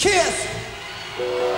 [0.00, 1.49] Kiss.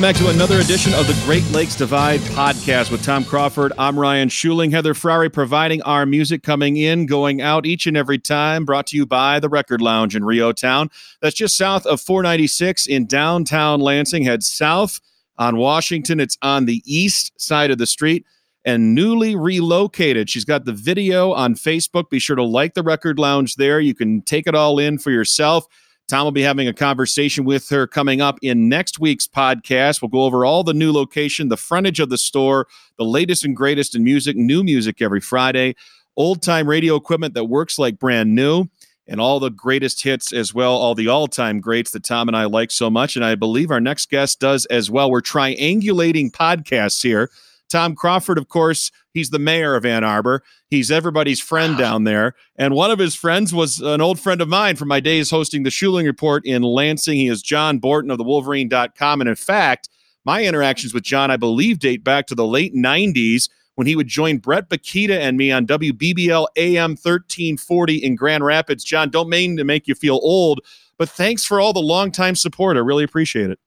[0.00, 3.74] Welcome back to another edition of the Great Lakes Divide podcast with Tom Crawford.
[3.76, 8.18] I'm Ryan Schuling, Heather Frary providing our music coming in, going out each and every
[8.18, 8.64] time.
[8.64, 10.88] Brought to you by the Record Lounge in REO Town.
[11.20, 14.22] That's just south of 496 in downtown Lansing.
[14.22, 15.00] Head south
[15.36, 16.18] on Washington.
[16.18, 18.24] It's on the east side of the street
[18.64, 20.30] and newly relocated.
[20.30, 22.08] She's got the video on Facebook.
[22.08, 23.80] Be sure to like the Record Lounge there.
[23.80, 25.66] You can take it all in for yourself.
[26.10, 30.02] Tom will be having a conversation with her coming up in next week's podcast.
[30.02, 32.66] We'll go over all the new location, the frontage of the store,
[32.98, 35.76] the latest and greatest in music, new music every Friday,
[36.16, 38.66] old time radio equipment that works like brand new,
[39.06, 42.36] and all the greatest hits as well, all the all time greats that Tom and
[42.36, 43.14] I like so much.
[43.14, 45.12] And I believe our next guest does as well.
[45.12, 47.30] We're triangulating podcasts here.
[47.70, 50.42] Tom Crawford, of course, he's the mayor of Ann Arbor.
[50.68, 52.34] He's everybody's friend down there.
[52.56, 55.62] And one of his friends was an old friend of mine from my days hosting
[55.62, 57.16] the Schuling Report in Lansing.
[57.16, 59.20] He is John Borton of the Wolverine.com.
[59.20, 59.88] And in fact,
[60.24, 64.08] my interactions with John, I believe, date back to the late 90s when he would
[64.08, 68.84] join Brett Bakita and me on WBBL AM 1340 in Grand Rapids.
[68.84, 70.60] John, don't mean to make you feel old,
[70.98, 72.76] but thanks for all the longtime support.
[72.76, 73.58] I really appreciate it.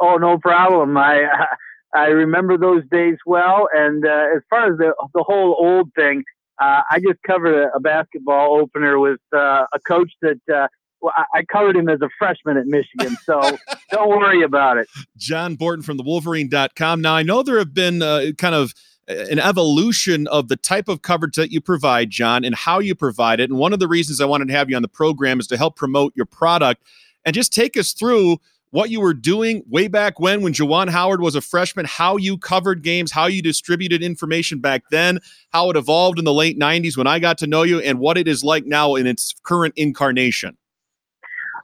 [0.00, 0.96] Oh, no problem.
[0.96, 1.26] I
[1.94, 3.68] I remember those days well.
[3.72, 6.24] And uh, as far as the the whole old thing,
[6.60, 10.68] uh, I just covered a, a basketball opener with uh, a coach that uh,
[11.00, 13.16] well, I, I covered him as a freshman at Michigan.
[13.24, 13.40] So
[13.90, 14.88] don't worry about it.
[15.16, 17.00] John Borton from the Wolverine.com.
[17.00, 18.72] Now, I know there have been uh, kind of
[19.08, 23.40] an evolution of the type of coverage that you provide, John, and how you provide
[23.40, 23.50] it.
[23.50, 25.56] And one of the reasons I wanted to have you on the program is to
[25.56, 26.84] help promote your product
[27.24, 28.38] and just take us through
[28.72, 32.38] what you were doing way back when, when Juwan Howard was a freshman, how you
[32.38, 35.20] covered games, how you distributed information back then,
[35.52, 38.16] how it evolved in the late 90s when I got to know you, and what
[38.16, 40.56] it is like now in its current incarnation.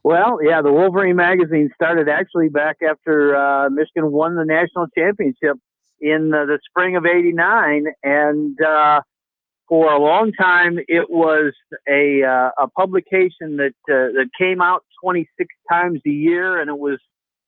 [0.03, 5.57] Well, yeah, the Wolverine magazine started actually back after uh, Michigan won the national championship
[5.99, 9.01] in uh, the spring of '89, and uh,
[9.67, 11.53] for a long time it was
[11.87, 16.77] a uh, a publication that uh, that came out 26 times a year, and it
[16.77, 16.99] was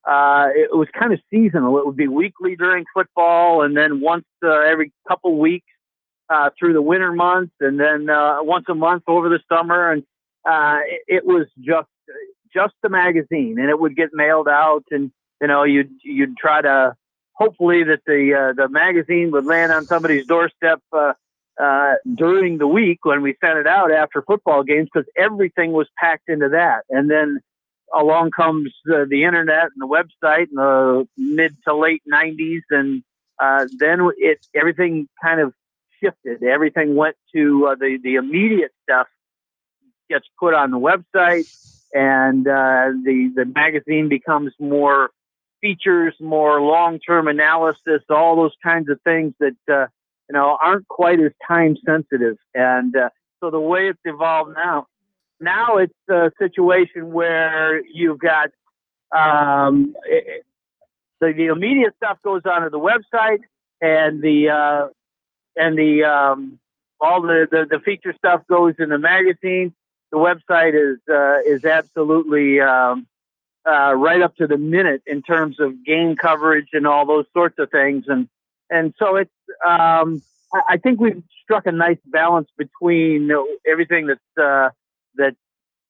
[0.07, 1.78] uh, it was kind of seasonal.
[1.78, 5.67] It would be weekly during football, and then once uh, every couple weeks
[6.29, 9.91] uh, through the winter months, and then uh, once a month over the summer.
[9.91, 10.03] And
[10.44, 11.88] uh, it, it was just
[12.53, 16.62] just the magazine, and it would get mailed out, and you know you'd you'd try
[16.62, 16.95] to
[17.33, 20.81] hopefully that the uh, the magazine would land on somebody's doorstep.
[20.91, 21.13] Uh,
[21.61, 25.88] uh, during the week when we sent it out after football games because everything was
[25.97, 26.83] packed into that.
[26.89, 27.39] And then
[27.94, 32.61] along comes uh, the internet and the website in the mid to late 90s.
[32.71, 33.03] And
[33.39, 35.53] uh, then it everything kind of
[36.01, 36.41] shifted.
[36.44, 39.07] Everything went to uh, the, the immediate stuff
[40.09, 41.47] gets put on the website
[41.94, 45.09] and uh, the, the magazine becomes more
[45.61, 49.88] features, more long-term analysis, all those kinds of things that, uh,
[50.31, 52.38] you know, aren't quite as time sensitive.
[52.56, 53.09] And uh,
[53.42, 54.88] so the way it's evolved now,
[55.42, 58.51] now it's a situation where you've got
[59.12, 60.45] um, it,
[61.19, 63.42] the, the immediate stuff goes onto the website,
[63.81, 64.88] and the uh,
[65.57, 66.60] and the um,
[67.01, 69.74] all the, the, the feature stuff goes in the magazine.
[70.13, 73.06] The website is uh, is absolutely um,
[73.68, 77.60] uh, right up to the minute in terms of game coverage and all those sorts
[77.60, 78.30] of things, and
[78.71, 79.29] and so it's
[79.68, 80.23] um,
[80.53, 83.29] I, think we've struck a nice balance between
[83.69, 84.69] everything that's uh,
[85.15, 85.35] that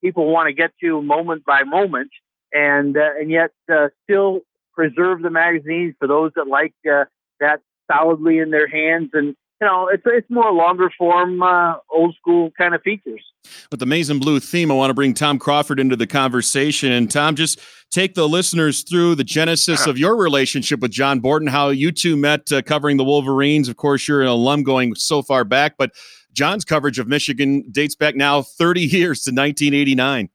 [0.04, 2.12] people want to get to moment by moment,
[2.52, 4.42] and uh, and yet uh, still
[4.74, 7.06] preserve the magazine for those that like uh,
[7.40, 12.16] that solidly in their hands and you know, it's it's more longer form, uh, old
[12.16, 13.22] school kind of features.
[13.70, 16.92] With the Maize and Blue theme, I want to bring Tom Crawford into the conversation.
[16.92, 17.60] And Tom, just
[17.92, 22.18] take the listeners through the genesis of your relationship with John Borton, how you two
[22.18, 23.70] met uh, covering the Wolverines.
[23.70, 25.92] Of course, you're an alum going so far back, but
[26.34, 30.30] John's coverage of Michigan dates back now 30 years to 1989.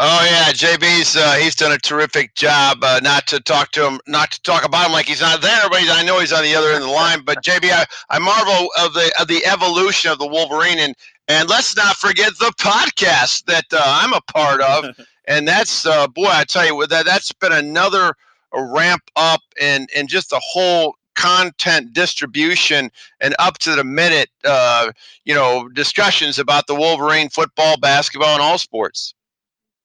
[0.00, 2.78] Oh yeah, JB's uh, he's done a terrific job.
[2.82, 5.68] Uh, not to talk to him, not to talk about him like he's not there,
[5.68, 7.22] but I know he's on the other end of the line.
[7.24, 10.94] But JB, I, I marvel of the of the evolution of the Wolverine, and
[11.28, 14.86] and let's not forget the podcast that uh, I'm a part of,
[15.28, 18.14] and that's uh, boy, I tell you, that that's been another
[18.54, 22.90] ramp up and and just the whole content distribution
[23.20, 24.90] and up to the minute, uh,
[25.24, 29.14] you know, discussions about the Wolverine football, basketball, and all sports.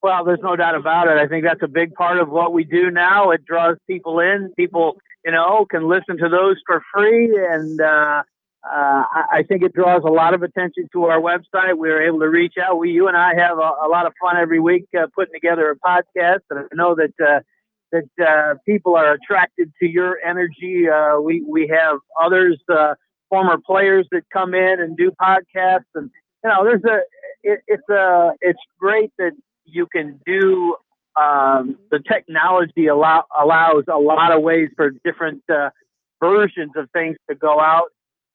[0.02, 1.18] Well, there's no doubt about it.
[1.18, 3.30] I think that's a big part of what we do now.
[3.30, 4.52] It draws people in.
[4.56, 8.22] People, you know, can listen to those for free, and uh,
[8.64, 9.02] uh,
[9.32, 11.76] I think it draws a lot of attention to our website.
[11.76, 12.78] We are able to reach out.
[12.78, 15.68] We, you and I, have a, a lot of fun every week uh, putting together
[15.70, 17.40] a podcast, and I know that uh,
[17.90, 20.88] that uh, people are attracted to your energy.
[20.88, 22.62] Uh, we we have others,
[23.28, 26.08] former players that come in and do podcasts, and
[26.44, 27.00] you know, there's a
[27.42, 29.32] it, it's a it's great that
[29.70, 30.76] you can do
[31.20, 35.70] um, the technology allow, allows a lot of ways for different uh,
[36.20, 37.88] versions of things to go out.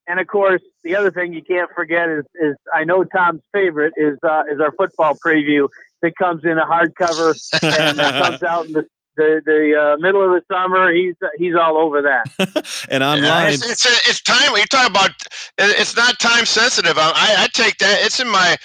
[0.05, 3.93] And of course, the other thing you can't forget is, is I know Tom's favorite
[3.95, 5.69] is uh, is our football preview
[6.01, 7.33] that comes in a hardcover
[7.63, 8.85] and uh, comes out in the
[9.15, 10.91] the, the uh, middle of the summer.
[10.93, 12.85] He's he's all over that.
[12.89, 14.55] and online, yeah, it's, it's, it's time.
[14.57, 15.11] You talk about
[15.57, 16.97] it's not time sensitive.
[16.97, 17.99] I, I take that.
[18.01, 18.57] It's in my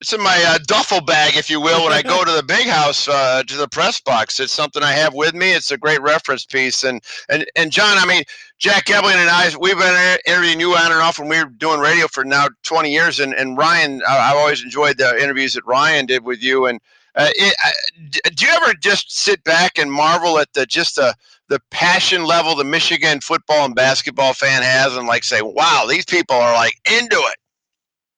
[0.00, 2.66] it's in my uh, duffel bag, if you will, when I go to the big
[2.66, 4.38] house uh, to the press box.
[4.38, 5.52] It's something I have with me.
[5.52, 6.84] It's a great reference piece.
[6.84, 8.22] And and and John, I mean,
[8.58, 11.80] Jack Ebling and I, we've been interviewing you on and off when we were doing
[11.80, 13.20] radio for now 20 years.
[13.20, 16.66] And and Ryan, I, have always enjoyed the interviews that Ryan did with you.
[16.66, 16.78] And
[17.14, 21.14] uh, it, do you ever just sit back and marvel at the just the
[21.48, 26.04] the passion level the Michigan football and basketball fan has, and like say, wow, these
[26.04, 27.36] people are like into it.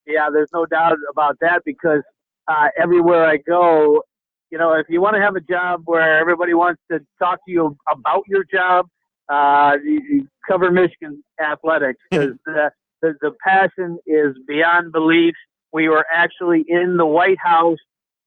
[0.09, 2.03] Yeah, there's no doubt about that because
[2.49, 4.03] uh, everywhere I go,
[4.51, 7.53] you know, if you want to have a job where everybody wants to talk to
[7.53, 8.87] you about your job,
[9.29, 12.71] uh, you, you cover Michigan athletics because the,
[13.03, 15.35] the the passion is beyond belief.
[15.75, 17.79] We were actually in the White House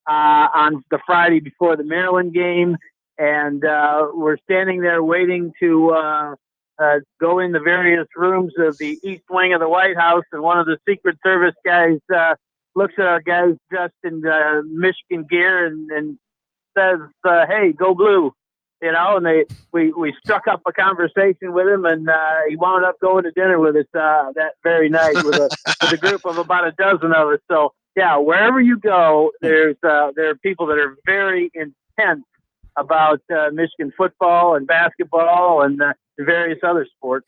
[0.07, 2.77] uh, on the Friday before the Maryland game,
[3.17, 6.35] and uh, we're standing there waiting to
[6.81, 10.41] uh, go in the various rooms of the east wing of the White House, and
[10.41, 12.35] one of the Secret Service guys uh,
[12.75, 16.17] looks at our guys dressed in uh, Michigan gear and, and
[16.77, 18.33] says, uh, "Hey, go blue!"
[18.81, 22.55] You know, and they we we struck up a conversation with him, and uh, he
[22.55, 25.49] wound up going to dinner with us uh, that very night with a
[25.81, 27.39] with a group of about a dozen of us.
[27.49, 32.23] So yeah, wherever you go, there's uh, there are people that are very intense
[32.77, 37.27] about uh, Michigan football and basketball and uh, various other sports.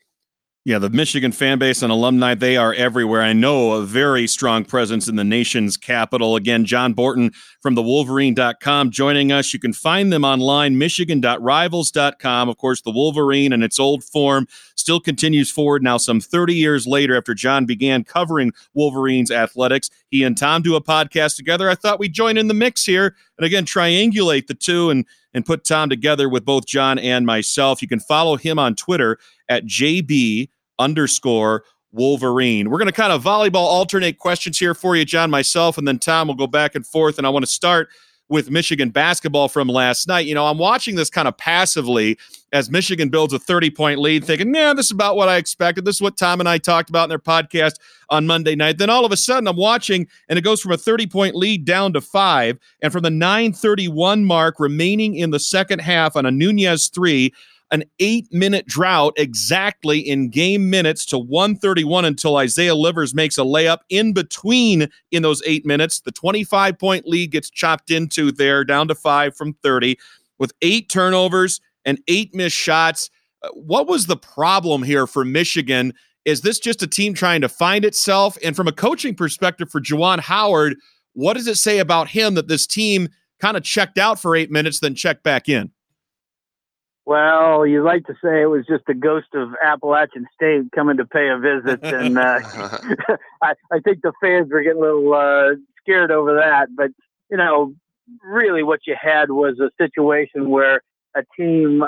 [0.66, 3.20] Yeah, the Michigan fan base and alumni, they are everywhere.
[3.20, 6.36] I know a very strong presence in the nation's capital.
[6.36, 9.52] Again, John Borton from the Wolverine.com joining us.
[9.52, 12.48] You can find them online, Michigan.rivals.com.
[12.48, 16.86] Of course, the Wolverine in its old form still continues forward now, some 30 years
[16.86, 19.90] later after John began covering Wolverines athletics.
[20.08, 21.68] He and Tom do a podcast together.
[21.68, 25.44] I thought we'd join in the mix here and again triangulate the two and, and
[25.44, 27.82] put Tom together with both John and myself.
[27.82, 30.48] You can follow him on Twitter at JB
[30.78, 32.70] underscore Wolverine.
[32.70, 35.98] We're going to kind of volleyball alternate questions here for you, John, myself, and then
[35.98, 37.18] Tom will go back and forth.
[37.18, 37.88] And I want to start
[38.34, 40.26] with Michigan basketball from last night.
[40.26, 42.18] You know, I'm watching this kind of passively
[42.52, 45.84] as Michigan builds a 30 point lead, thinking, yeah, this is about what I expected.
[45.84, 47.76] This is what Tom and I talked about in their podcast
[48.10, 48.78] on Monday night.
[48.78, 51.64] Then all of a sudden, I'm watching, and it goes from a 30 point lead
[51.64, 52.58] down to five.
[52.82, 57.32] And from the 931 mark remaining in the second half on a Nunez three,
[57.70, 63.42] an eight minute drought exactly in game minutes to 131 until Isaiah Livers makes a
[63.42, 66.00] layup in between in those eight minutes.
[66.00, 69.96] The 25 point lead gets chopped into there down to five from 30
[70.38, 73.10] with eight turnovers and eight missed shots.
[73.42, 75.92] Uh, what was the problem here for Michigan?
[76.24, 78.38] Is this just a team trying to find itself?
[78.42, 80.76] And from a coaching perspective for Juwan Howard,
[81.12, 83.08] what does it say about him that this team
[83.40, 85.70] kind of checked out for eight minutes, then checked back in?
[87.06, 91.04] Well, you'd like to say it was just a ghost of Appalachian State coming to
[91.04, 92.40] pay a visit, and uh,
[93.42, 96.68] I, I think the fans were getting a little uh, scared over that.
[96.74, 96.90] But
[97.30, 97.74] you know,
[98.22, 100.82] really, what you had was a situation where
[101.14, 101.84] a team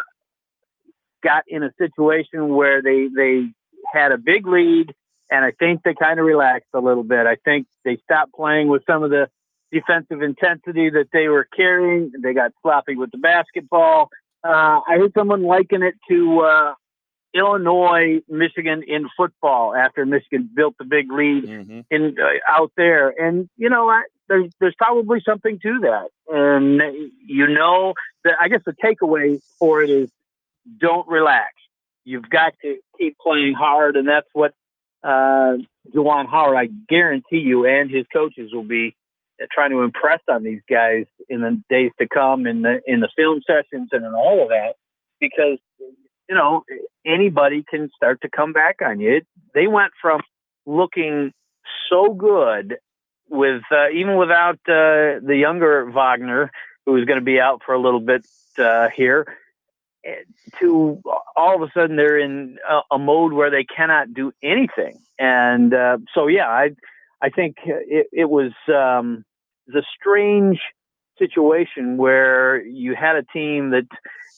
[1.25, 3.49] got in a situation where they they
[3.93, 4.93] had a big lead
[5.31, 7.27] and I think they kind of relaxed a little bit.
[7.27, 9.29] I think they stopped playing with some of the
[9.73, 12.13] defensive intensity that they were carrying.
[12.23, 14.09] They got sloppy with the basketball.
[14.47, 16.75] Uh, I heard someone liken it to uh,
[17.35, 21.85] Illinois, Michigan in football after Michigan built the big lead Mhm.
[21.91, 23.09] in uh, out there.
[23.09, 26.09] And you know, I, there's there's probably something to that.
[26.29, 26.81] And
[27.27, 30.11] you know, that I guess the takeaway for it is
[30.79, 31.53] don't relax.
[32.05, 34.53] You've got to keep playing hard, and that's what
[35.03, 35.57] uh,
[35.95, 39.06] Juwan Howard, I guarantee you, and his coaches will be uh,
[39.53, 43.09] trying to impress on these guys in the days to come, in the in the
[43.17, 44.75] film sessions and in all of that,
[45.21, 45.59] because
[46.29, 46.63] you know
[47.05, 49.17] anybody can start to come back on you.
[49.17, 50.23] It, they went from
[50.67, 51.33] looking
[51.89, 52.77] so good
[53.29, 56.51] with uh, even without uh, the younger Wagner,
[56.85, 58.27] who was going to be out for a little bit
[58.59, 59.37] uh, here,
[60.05, 60.15] eh,
[60.59, 61.03] to
[61.37, 65.01] all of a sudden they're in a, a mode where they cannot do anything.
[65.19, 66.71] And uh, so, yeah, I
[67.23, 69.25] I think it, it was um,
[69.67, 70.61] the strange
[71.19, 73.87] situation where you had a team that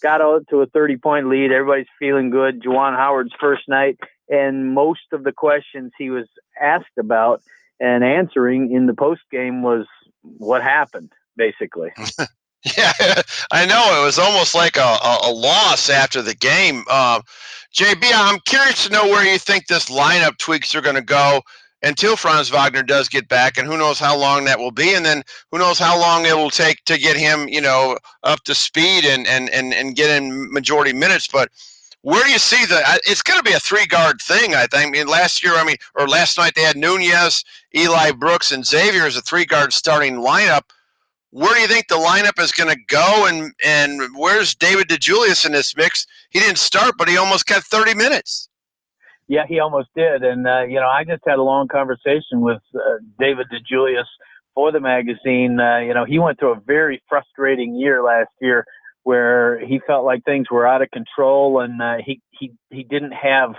[0.03, 1.51] got out to a 30 point lead.
[1.51, 2.63] Everybody's feeling good.
[2.63, 6.29] Juwan Howard's first night, and most of the questions he was
[6.61, 7.43] asked about
[7.81, 9.87] and answering in the post game was
[10.23, 11.91] what happened, basically.
[12.77, 12.93] Yeah,
[13.53, 14.01] I know.
[14.01, 16.85] It was almost like a, a, a loss after the game.
[16.91, 17.21] Uh,
[17.75, 21.43] JB, I'm curious to know where you think this lineup tweaks are going to go
[21.83, 25.05] until Franz Wagner does get back, and who knows how long that will be, and
[25.05, 28.55] then who knows how long it will take to get him, you know, up to
[28.55, 31.29] speed and and and, and get in majority minutes.
[31.29, 31.51] But
[32.03, 32.83] where do you see the?
[33.07, 34.89] It's going to be a three guard thing, I think.
[34.89, 37.45] I mean, last year, I mean, or last night they had Nunez,
[37.77, 40.63] Eli Brooks, and Xavier as a three guard starting lineup
[41.31, 45.45] where do you think the lineup is going to go and and where's David DeJulius
[45.45, 46.07] in this mix?
[46.31, 48.48] He didn't start, but he almost got 30 minutes.
[49.29, 50.23] Yeah, he almost did.
[50.23, 52.79] And, uh, you know, I just had a long conversation with uh,
[53.19, 54.07] David DeJulius
[54.55, 55.61] for the magazine.
[55.61, 58.65] Uh, you know, he went through a very frustrating year last year
[59.05, 63.13] where he felt like things were out of control and uh, he, he, he didn't
[63.13, 63.51] have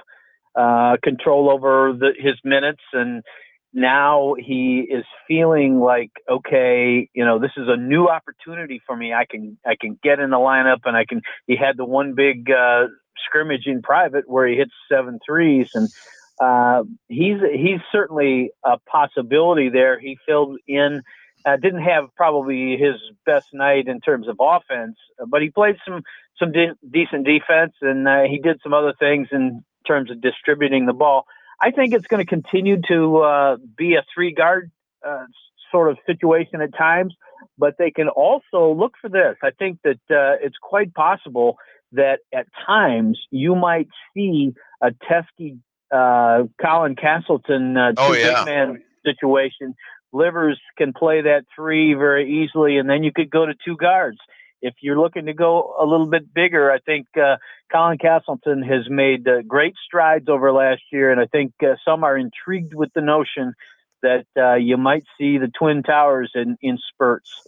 [0.55, 2.81] uh, control over the, his minutes.
[2.91, 3.23] And
[3.71, 9.13] now he is feeling like, okay, you know, this is a new opportunity for me.
[9.13, 12.15] I can, I can get in the lineup and I can, he had the one
[12.15, 12.88] big, uh,
[13.25, 15.89] scrimmage in private where he hits seven threes and
[16.39, 19.99] uh, he's he's certainly a possibility there.
[19.99, 21.01] He filled in,
[21.45, 22.95] uh, didn't have probably his
[23.25, 24.95] best night in terms of offense,
[25.27, 26.01] but he played some
[26.38, 30.85] some de- decent defense and uh, he did some other things in terms of distributing
[30.85, 31.25] the ball.
[31.61, 34.71] I think it's going to continue to uh, be a three guard
[35.05, 35.25] uh,
[35.71, 37.13] sort of situation at times,
[37.57, 39.35] but they can also look for this.
[39.43, 41.57] I think that uh, it's quite possible
[41.93, 45.60] that at times you might see a Teske,
[45.91, 48.43] uh, Colin Castleton, uh, Oh, two yeah.
[48.43, 49.75] big man situation.
[50.12, 54.17] Livers can play that three very easily, and then you could go to two guards.
[54.62, 57.38] If you're looking to go a little bit bigger, I think uh,
[57.72, 62.03] Colin Castleton has made uh, great strides over last year, and I think uh, some
[62.03, 63.53] are intrigued with the notion
[64.01, 67.48] that uh, you might see the Twin Towers in, in spurts.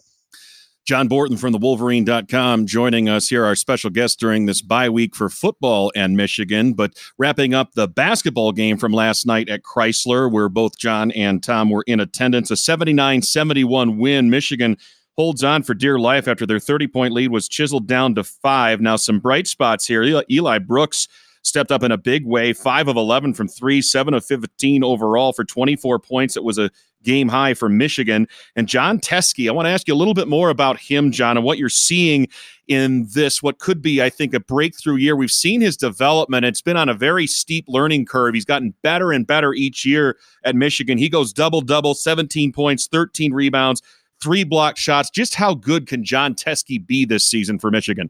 [0.86, 5.16] John Borton from the Wolverine.com joining us here, our special guest during this bye week
[5.16, 6.74] for football and Michigan.
[6.74, 11.44] But wrapping up the basketball game from last night at Crisler, where both John and
[11.44, 14.30] Tom were in attendance, a 79 71 win.
[14.30, 14.76] Michigan
[15.18, 18.82] holds on for dear life after their 30 point lead was chiseled down to five.
[18.82, 20.02] Now, some bright spots here.
[20.04, 21.08] Eli, Eli Brooks
[21.44, 25.34] stepped up in a big way, five of 11 from three, seven of 15 overall
[25.34, 26.38] for 24 points.
[26.38, 26.70] It was a
[27.04, 28.28] game high for Michigan.
[28.56, 31.38] And Jon Teske, I want to ask you a little bit more about him, John,
[31.38, 32.28] and what you're seeing
[32.68, 35.16] in this, what could be, I think, a breakthrough year.
[35.16, 36.46] We've seen his development.
[36.46, 38.34] It's been on a very steep learning curve.
[38.34, 40.98] He's gotten better and better each year at Michigan.
[40.98, 43.82] He goes double double, 17 points, 13 rebounds,
[44.22, 45.10] three block shots.
[45.10, 48.10] Just how good can Jon Teske be this season for Michigan?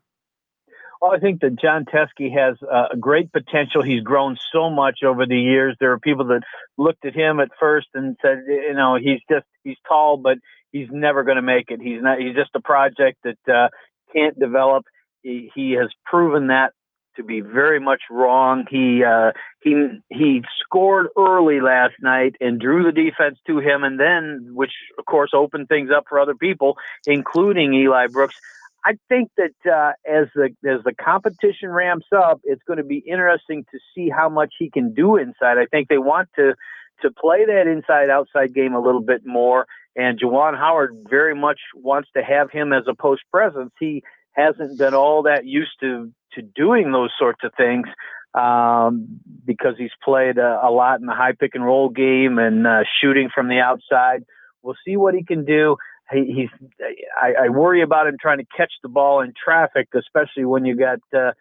[1.02, 3.82] Well, I think that Jon Teske has uh, a great potential.
[3.82, 5.76] He's grown so much over the years.
[5.80, 6.44] There are people that
[6.78, 10.38] looked at him at first and said, you know, he's just he's tall, but
[10.72, 11.82] he's never going to make it.
[11.82, 12.20] He's not.
[12.20, 13.70] He's just a project that uh,
[14.14, 14.86] can't develop.
[15.24, 16.74] He, he has proven that
[17.16, 18.66] to be very much wrong.
[18.70, 19.32] He uh,
[19.62, 24.72] he he scored early last night and drew the defense to him, and then, which
[24.98, 26.78] of course opened things up for other people,
[27.08, 28.36] including Eli Brooks.
[28.84, 32.98] I think that uh, as the as the competition ramps up, it's going to be
[32.98, 35.58] interesting to see how much he can do inside.
[35.58, 36.56] I think they want to
[37.02, 39.66] to play that inside outside game a little bit more.
[39.96, 43.72] And Juwan Howard very much wants to have him as a post presence.
[43.80, 47.88] He hasn't been all that used to to doing those sorts of things.
[48.34, 52.66] um, because he's played a, a lot in the high pick and roll game and
[52.66, 54.24] uh, shooting from the outside.
[54.64, 55.78] We'll see what he can do.
[56.12, 56.70] He, he's.
[57.16, 60.76] I, I worry about him trying to catch the ball in traffic, especially when you
[60.76, 61.32] got uh,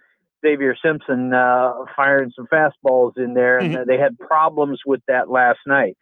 [0.44, 3.86] Xavier Simpson uh, firing some fastballs in there, and Mhm.
[3.86, 5.96] they had problems with that last night.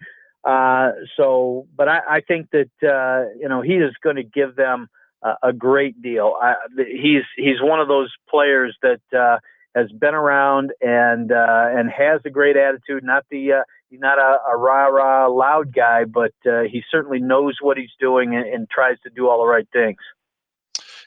[0.45, 4.57] Uh, so, but I, I think that uh, you know he is going to give
[4.57, 4.89] them
[5.23, 6.35] a, a great deal.
[6.41, 9.39] I, he's he's one of those players that uh,
[9.75, 13.03] has been around and uh, and has a great attitude.
[13.03, 17.21] Not the uh, he's not a, a rah rah loud guy, but uh, he certainly
[17.21, 19.99] knows what he's doing and, and tries to do all the right things.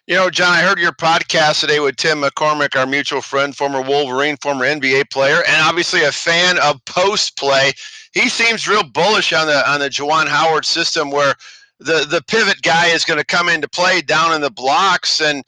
[0.07, 3.81] You know, John, I heard your podcast today with Tim McCormick, our mutual friend, former
[3.81, 7.71] Wolverine, former NBA player, and obviously a fan of post play.
[8.13, 11.35] He seems real bullish on the on the Juwan Howard system, where
[11.79, 15.43] the the pivot guy is going to come into play down in the blocks, and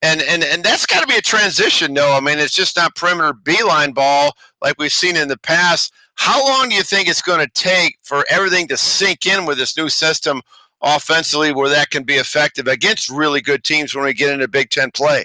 [0.00, 2.16] and and and that's got to be a transition, though.
[2.16, 5.92] I mean, it's just not perimeter beeline ball like we've seen in the past.
[6.18, 9.56] How long do you think it's going to take for everything to sink in with
[9.56, 10.42] this new system
[10.82, 14.70] offensively, where that can be effective against really good teams when we get into Big
[14.70, 15.24] Ten play?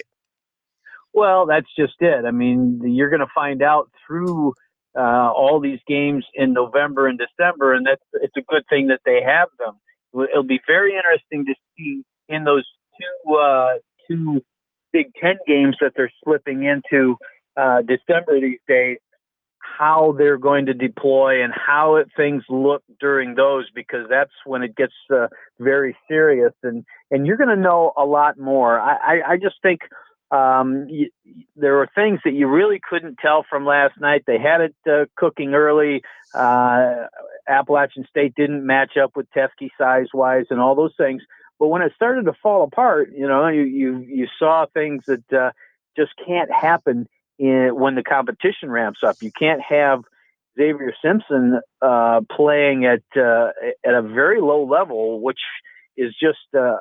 [1.12, 2.24] Well, that's just it.
[2.24, 4.54] I mean, you're going to find out through
[4.96, 9.00] uh, all these games in November and December, and that's it's a good thing that
[9.04, 9.74] they have them.
[10.30, 12.64] It'll be very interesting to see in those
[13.26, 13.74] two uh,
[14.08, 14.42] two
[14.92, 17.16] Big Ten games that they're slipping into
[17.56, 18.98] uh, December these days,
[19.78, 24.62] how they're going to deploy and how it, things look during those, because that's when
[24.62, 25.28] it gets uh,
[25.58, 28.78] very serious, and and you're going to know a lot more.
[28.78, 29.80] I, I, I just think
[30.30, 30.88] um,
[31.56, 34.24] there were things that you really couldn't tell from last night.
[34.26, 36.02] They had it uh, cooking early.
[36.34, 37.06] Uh,
[37.48, 41.22] Appalachian State didn't match up with Teske size wise and all those things.
[41.58, 45.32] But when it started to fall apart, you know, you you, you saw things that
[45.32, 45.50] uh,
[45.96, 49.16] just can't happen in, when the competition ramps up.
[49.20, 50.02] You can't have
[50.56, 53.50] Xavier Simpson uh, playing at uh,
[53.84, 55.40] at a very low level, which
[55.96, 56.76] is just uh,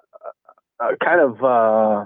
[0.79, 2.05] uh, kind of uh,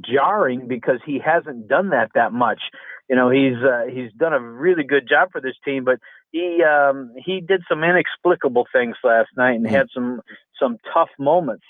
[0.00, 2.60] jarring because he hasn't done that that much.
[3.08, 5.98] You know, he's uh, he's done a really good job for this team, but
[6.30, 10.20] he um, he did some inexplicable things last night and had some
[10.60, 11.64] some tough moments.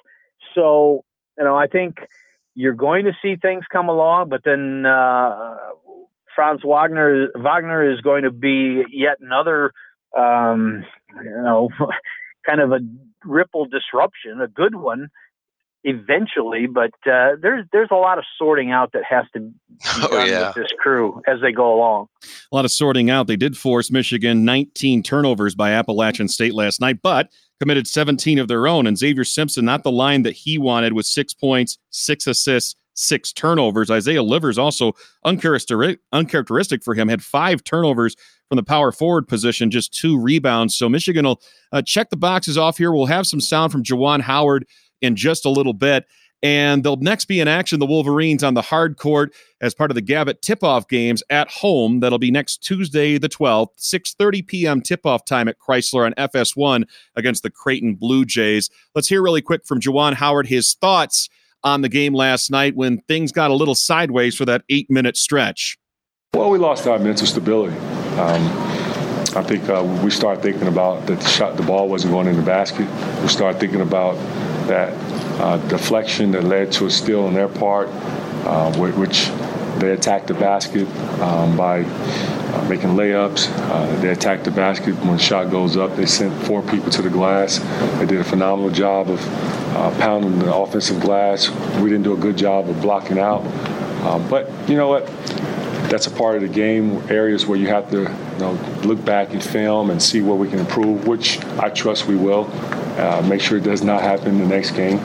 [0.55, 1.05] So
[1.37, 1.99] you know, I think
[2.59, 5.57] you're going to see things come along, but then uh,
[6.35, 9.73] Franz Wagner Wagner is going to be yet another
[10.18, 10.85] um,
[11.23, 11.68] you know
[12.47, 12.81] kind of a
[13.25, 15.09] ripple disruption, a good one
[15.85, 19.53] eventually, but uh, there's there's a lot of sorting out that has to be
[20.03, 20.49] Oh, done yeah.
[20.49, 22.09] with this crew as they go along.
[22.51, 23.29] A lot of sorting out.
[23.29, 28.49] They did force Michigan 19 turnovers by Appalachian State last night, but committed 17 of
[28.49, 28.87] their own.
[28.87, 33.33] And Xavier Simpson, not the line that he wanted, with six points, six assists, six
[33.33, 33.90] turnovers.
[33.90, 34.92] Isaiah Livers, also
[35.25, 38.16] uncharacteristic, uncharacteristic for him, had five turnovers
[38.49, 40.77] from the power forward position, just two rebounds.
[40.77, 41.40] So Michigan will
[41.73, 42.92] uh, check the boxes off here.
[42.92, 44.66] We'll have some sound from Juwan Howard
[45.01, 46.07] in just a little bit.
[46.42, 49.96] And they'll next be in action, the Wolverines on the hard court as part of
[49.96, 52.01] the Gavitt tip-off games at home.
[52.01, 54.81] That'll be next Tuesday, the 12th, 6.30 p.m.
[54.81, 56.85] tip-off time at Crisler on FS1
[57.16, 58.70] against the Creighton Blue Jays.
[58.94, 61.29] Let's hear really quick from Juwan Howard his thoughts
[61.64, 65.77] on the game last night when things got a little sideways for that eight-minute stretch.
[66.35, 67.77] Well, we lost our mental stability.
[68.18, 68.46] Um,
[69.35, 72.37] I think uh, we start thinking about that the shot, the ball wasn't going in
[72.37, 72.88] the basket.
[73.22, 74.14] We start thinking about
[74.68, 74.92] that
[75.40, 79.31] uh, deflection that led to a steal on their part, uh, whi- which
[79.81, 80.88] they attacked the basket
[81.20, 83.48] um, by uh, making layups.
[83.70, 85.94] Uh, they attacked the basket when the shot goes up.
[85.96, 87.59] They sent four people to the glass.
[87.98, 89.20] They did a phenomenal job of
[89.76, 91.48] uh, pounding the offensive glass.
[91.81, 93.42] We didn't do a good job of blocking out.
[94.04, 95.07] Uh, but you know what?
[95.88, 96.97] That's a part of the game.
[97.11, 98.53] Areas where you have to, you know,
[98.85, 102.51] look back and film and see where we can improve, which I trust we will.
[102.99, 104.99] Uh, make sure it does not happen in the next game.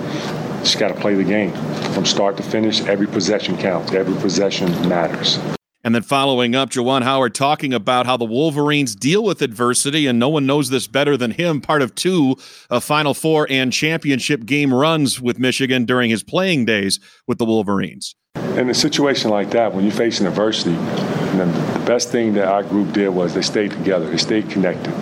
[0.59, 1.53] Just got to play the game
[1.93, 2.81] from start to finish.
[2.81, 3.91] Every possession counts.
[3.91, 5.39] Every possession matters.
[5.85, 10.17] And then following up, Juwan Howard talking about how the Wolverines deal with adversity, and
[10.17, 11.59] no one knows this better than him.
[11.59, 12.37] Part of two
[12.69, 17.45] uh, Final Four and championship game runs with Michigan during his playing days with the
[17.45, 18.15] Wolverines.
[18.57, 22.93] In a situation like that, when you're facing adversity, the best thing that our group
[22.93, 24.07] did was they stayed together.
[24.07, 24.93] They stayed connected.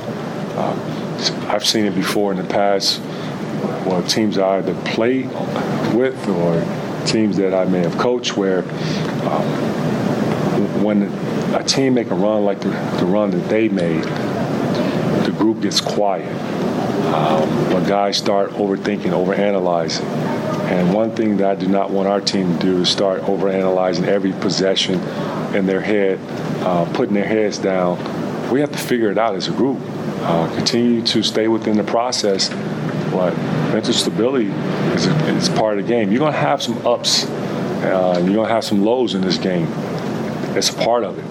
[0.57, 0.79] Um,
[1.49, 3.01] I've seen it before in the past.
[3.85, 5.23] Well, teams I either play
[5.93, 6.61] with or
[7.05, 8.59] teams that I may have coached where
[9.29, 11.03] um, when
[11.53, 14.03] a team make a run like the, the run that they made,
[15.25, 16.60] the group gets quiet.
[17.13, 20.05] Um, but guys start overthinking, overanalyzing.
[20.71, 24.07] And one thing that I do not want our team to do is start overanalyzing
[24.07, 24.95] every possession
[25.53, 26.19] in their head,
[26.63, 27.97] uh, putting their heads down.
[28.49, 29.79] We have to figure it out as a group.
[30.21, 32.47] Uh, continue to stay within the process,
[33.11, 33.35] but
[33.73, 34.47] mental stability
[34.95, 36.11] is, a, is part of the game.
[36.11, 39.37] You're going to have some ups, uh, you're going to have some lows in this
[39.37, 39.67] game.
[40.55, 41.25] It's a part of it.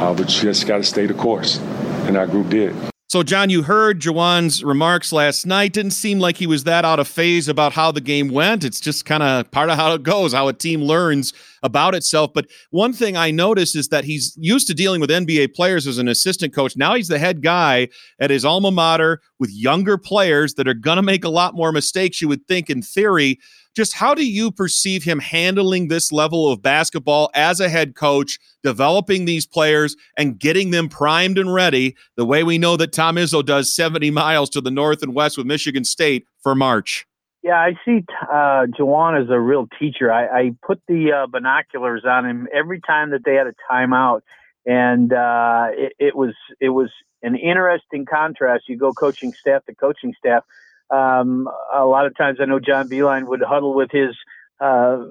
[0.00, 1.58] Uh, but you just got to stay the course,
[2.06, 2.74] and our group did.
[3.16, 5.72] So, John, you heard Juwan's remarks last night.
[5.72, 8.62] Didn't seem like he was that out of phase about how the game went.
[8.62, 12.32] It's just kind of part of how it goes, how a team learns about itself.
[12.34, 15.96] But one thing I noticed is that he's used to dealing with NBA players as
[15.96, 16.76] an assistant coach.
[16.76, 17.88] Now he's the head guy
[18.20, 21.72] at his alma mater with younger players that are going to make a lot more
[21.72, 23.38] mistakes, you would think, in theory.
[23.76, 28.38] Just how do you perceive him handling this level of basketball as a head coach,
[28.62, 33.16] developing these players and getting them primed and ready the way we know that Tom
[33.16, 37.06] Izzo does 70 miles to the north and west with Michigan State for March?
[37.42, 40.10] Yeah, I see uh, Juwan as a real teacher.
[40.10, 44.22] I, I put the uh, binoculars on him every time that they had a timeout,
[44.64, 46.90] and uh, it, it was it was
[47.22, 48.68] an interesting contrast.
[48.68, 50.42] You go coaching staff to coaching staff.
[50.90, 54.14] Um, a lot of times, I know John Beilein would huddle with his
[54.60, 55.04] uh,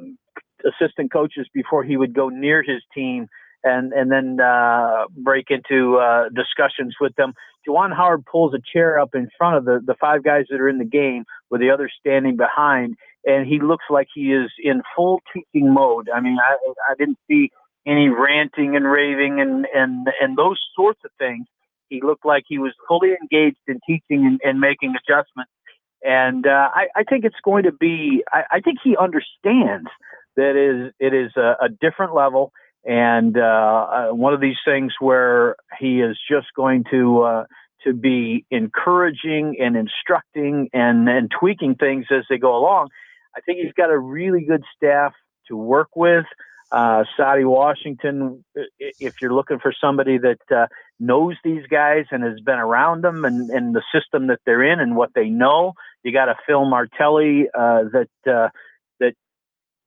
[0.65, 3.27] assistant coaches before he would go near his team,
[3.63, 7.33] and and then uh, break into uh, discussions with them.
[7.67, 10.69] Juwan Howard pulls a chair up in front of the the five guys that are
[10.69, 14.81] in the game, with the others standing behind, and he looks like he is in
[14.95, 16.09] full teaching mode.
[16.13, 16.55] I mean, I
[16.89, 17.51] I didn't see
[17.85, 21.47] any ranting and raving and and and those sorts of things.
[21.89, 25.51] He looked like he was fully engaged in teaching and, and making adjustments
[26.05, 28.23] and uh, I, I, think it's going to be.
[28.31, 29.87] I, I, think he understands
[30.35, 32.51] that is it is a, a different level,
[32.83, 37.45] and uh, uh, one of these things where he is just going to uh,
[37.85, 42.89] to be encouraging and instructing and and tweaking things as they go along.
[43.35, 45.13] I think he's got a really good staff
[45.47, 46.25] to work with.
[46.71, 48.43] Uh, Saddi Washington,
[48.79, 50.67] if you're looking for somebody that uh,
[50.99, 54.79] knows these guys and has been around them and, and the system that they're in
[54.79, 58.49] and what they know, you got a Phil Martelli uh, that uh,
[58.99, 59.13] that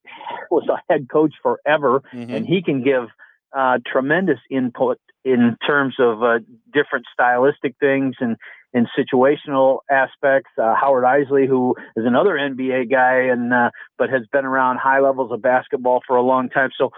[0.51, 2.33] was a head coach forever, mm-hmm.
[2.33, 3.09] and he can give
[3.57, 6.38] uh, tremendous input in terms of uh,
[6.73, 8.37] different stylistic things and
[8.75, 10.51] and situational aspects.
[10.59, 15.01] Uh, Howard Eisley, who is another NBA guy and uh, but has been around high
[15.01, 16.90] levels of basketball for a long time, so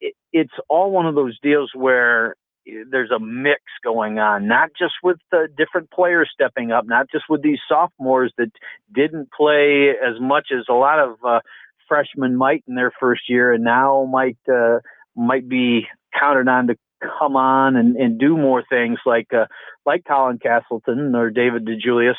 [0.00, 2.34] it, it's all one of those deals where
[2.90, 7.24] there's a mix going on, not just with the different players stepping up, not just
[7.28, 8.50] with these sophomores that
[8.94, 11.40] didn't play as much as a lot of uh,
[11.88, 14.78] freshmen might in their first year, and now might uh,
[15.16, 15.86] might be
[16.18, 19.46] counted on to come on and, and do more things like uh,
[19.86, 22.16] like Colin Castleton or David DeJulius,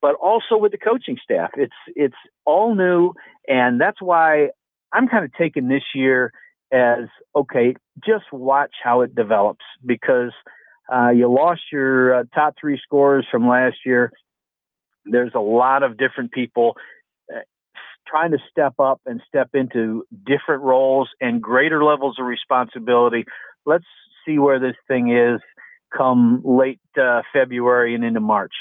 [0.00, 1.50] but also with the coaching staff.
[1.56, 3.12] It's it's all new,
[3.48, 4.48] and that's why
[4.92, 6.32] I'm kind of taking this year
[6.72, 10.32] as okay, just watch how it develops because
[10.92, 14.12] uh, you lost your uh, top three scorers from last year.
[15.04, 16.76] There's a lot of different people
[17.32, 17.40] uh,
[18.06, 23.24] trying to step up and step into different roles and greater levels of responsibility.
[23.66, 23.84] Let's
[24.26, 25.40] see where this thing is
[25.96, 28.52] come late uh, February and into March.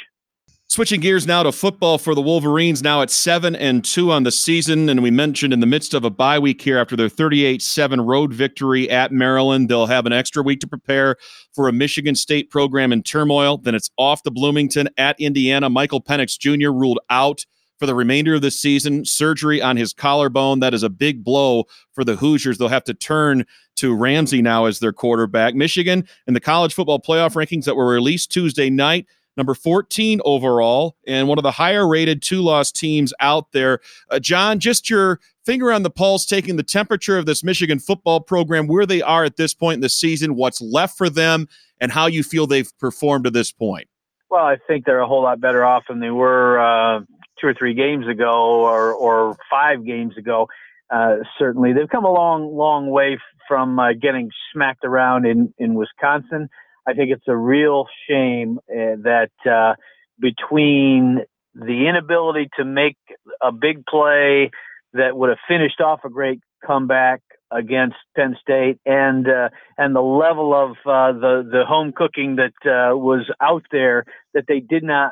[0.74, 4.32] Switching gears now to football for the Wolverines, now at seven and two on the
[4.32, 8.04] season, and we mentioned in the midst of a bye week here after their 38-7
[8.04, 11.16] road victory at Maryland, they'll have an extra week to prepare
[11.54, 13.60] for a Michigan State program in turmoil.
[13.60, 15.70] Then it's off to Bloomington at Indiana.
[15.70, 16.72] Michael Penix Jr.
[16.72, 17.46] ruled out
[17.78, 19.06] for the remainder of the season.
[19.06, 20.60] Surgery on his collarbone.
[20.60, 22.58] That is a big blow for the Hoosiers.
[22.58, 25.54] They'll have to turn to Ramsey now as their quarterback.
[25.54, 29.06] Michigan in the college football playoff rankings that were released Tuesday night
[29.38, 33.80] number 14 overall, and one of the higher rated two loss teams out there.
[34.10, 38.20] Uh, John, just your finger on the pulse, taking the temperature of this Michigan football
[38.20, 41.48] program, where they are at this point in the season, what's left for them,
[41.80, 43.88] and how you feel they've performed to this point.
[44.30, 47.02] Well, I think they're a whole lot better off than they were uh,
[47.40, 50.48] two or three games ago or, or five games ago.
[50.90, 53.18] Uh, certainly, they've come a long, long way
[53.48, 56.50] from uh, getting smacked around in, in Wisconsin.
[56.88, 59.76] I think it's a real shame uh, that uh,
[60.20, 61.22] between
[61.56, 62.98] the inability to make
[63.42, 64.52] a big play
[64.94, 70.02] that would have finished off a great comeback against Penn State and uh, and the
[70.02, 74.84] level of uh, the the home cooking that uh, was out there that they did
[74.84, 75.12] not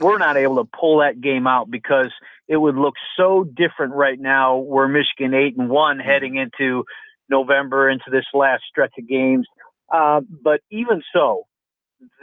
[0.00, 2.10] were not able to pull that game out because
[2.48, 4.56] it would look so different right now.
[4.56, 6.84] We're Michigan eight and one heading into
[7.28, 9.46] November into this last stretch of games.
[9.92, 11.44] Uh, but even so,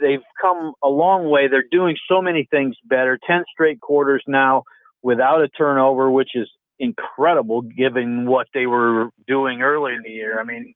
[0.00, 1.48] they've come a long way.
[1.48, 3.18] They're doing so many things better.
[3.26, 4.64] Ten straight quarters now
[5.02, 10.40] without a turnover, which is incredible given what they were doing early in the year.
[10.40, 10.74] I mean,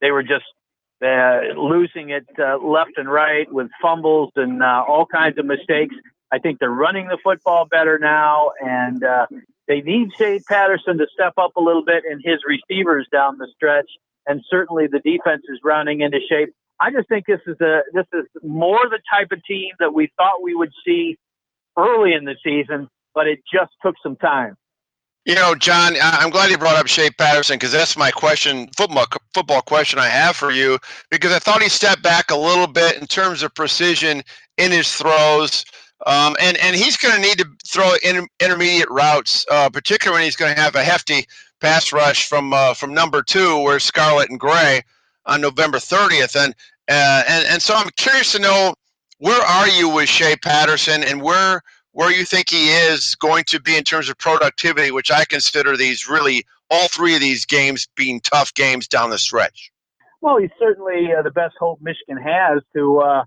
[0.00, 0.44] they were just
[1.04, 5.94] uh, losing it uh, left and right with fumbles and uh, all kinds of mistakes.
[6.32, 9.26] I think they're running the football better now, and uh,
[9.66, 13.48] they need Shea Patterson to step up a little bit in his receivers down the
[13.54, 13.88] stretch,
[14.28, 16.50] and certainly the defense is rounding into shape.
[16.80, 20.12] I just think this is a this is more the type of team that we
[20.16, 21.16] thought we would see
[21.76, 24.54] early in the season, but it just took some time.
[25.24, 29.06] You know, John, I'm glad you brought up Shea Patterson because that's my question, football
[29.34, 30.78] football question I have for you.
[31.10, 34.22] Because I thought he stepped back a little bit in terms of precision
[34.56, 35.64] in his throws,
[36.06, 40.24] um, and and he's going to need to throw in, intermediate routes, uh, particularly when
[40.24, 41.26] he's going to have a hefty
[41.60, 44.82] pass rush from uh, from number two, where Scarlet and Gray
[45.26, 46.54] on November 30th, and
[46.88, 48.74] uh, and and so I'm curious to know
[49.18, 53.60] where are you with Shea Patterson and where where you think he is going to
[53.60, 57.88] be in terms of productivity, which I consider these really all three of these games
[57.96, 59.72] being tough games down the stretch.
[60.20, 63.24] Well, he's certainly uh, the best hope Michigan has to uh,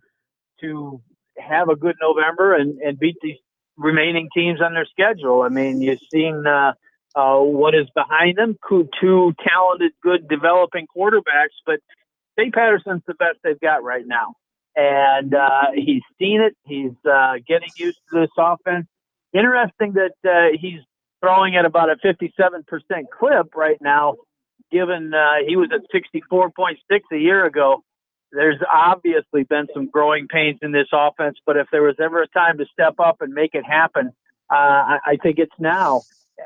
[0.62, 1.02] to
[1.38, 3.38] have a good November and, and beat these
[3.78, 5.41] remaining teams on their schedule.
[5.41, 6.74] I mean, you've seen uh,
[7.15, 11.80] uh, what is behind them, two, talented, good developing quarterbacks, but
[12.38, 14.36] Shea Patterson's the best they've got right now.
[14.76, 16.56] And uh, he's seen it.
[16.65, 18.88] He's uh, getting used to this offense.
[19.34, 20.80] Interesting that uh, he's
[21.19, 22.63] throwing at about a 57%
[23.17, 24.15] clip right now,
[24.71, 26.76] given uh, he was at 64.6
[27.12, 27.84] a year ago.
[28.32, 32.28] There's obviously been some growing pains in this offense, but if there was ever a
[32.28, 34.12] time to step up and make it happen,
[34.50, 36.02] uh, I, I think it's now.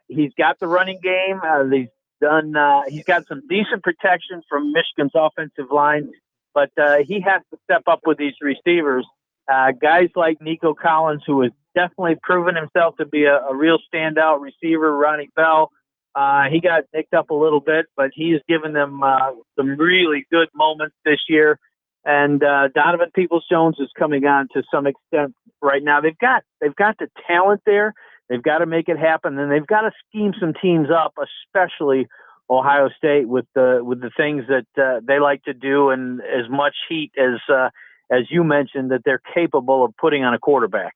[0.08, 1.42] He's got the running game.
[1.44, 1.88] Uh, he's
[2.22, 2.56] done.
[2.56, 6.12] Uh, he's got some decent protection from Michigan's offensive line,
[6.54, 9.06] but uh, he has to step up with these receivers.
[9.52, 13.78] Uh, guys like Nico Collins, who has definitely proven himself to be a, a real
[13.94, 14.96] standout receiver.
[14.96, 15.72] Ronnie Bell,
[16.16, 20.26] uh, he got nicked up a little bit, but he's given them uh, some really
[20.32, 21.60] good moments this year.
[22.06, 26.02] And uh, Donovan Peoples Jones is coming on to some extent right now.
[26.02, 27.94] They've got they've got the talent there.
[28.30, 31.14] They've got to make it happen, and they've got to scheme some teams up,
[31.48, 32.08] especially
[32.50, 36.50] Ohio State with the with the things that uh, they like to do, and as
[36.50, 37.70] much heat as uh,
[38.12, 40.94] as you mentioned that they're capable of putting on a quarterback.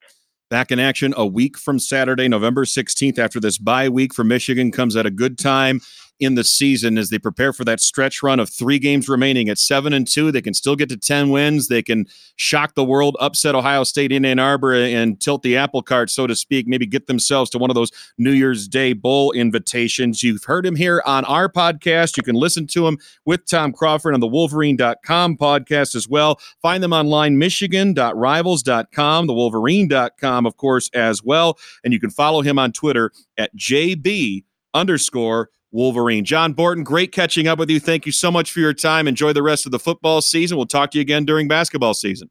[0.50, 4.72] Back in action a week from Saturday, November 16th, after this bye week for Michigan
[4.72, 5.80] comes at a good time
[6.20, 9.58] in the season as they prepare for that stretch run of three games remaining at
[9.58, 10.32] seven and two.
[10.32, 11.68] They can still get to 10 wins.
[11.68, 12.06] They can
[12.36, 16.28] shock the world, upset Ohio State in Ann Arbor, and tilt the apple cart, so
[16.28, 20.22] to speak, maybe get themselves to one of those New Year's Day Bowl invitations.
[20.24, 22.18] You've heard him here on our podcast.
[22.18, 26.40] You can listen to him with Tom Crawford on the Wolverine.com podcast as well.
[26.62, 31.58] Find them online, Michigan.rivals.com, the Wolverine.com, of course, as well.
[31.84, 36.26] And you can follow him on Twitter at JB underscore Wolverine.
[36.26, 37.80] John Borton, great catching up with you.
[37.80, 39.08] Thank you so much for your time.
[39.08, 40.58] Enjoy the rest of the football season.
[40.58, 42.30] We'll talk to you again during basketball season.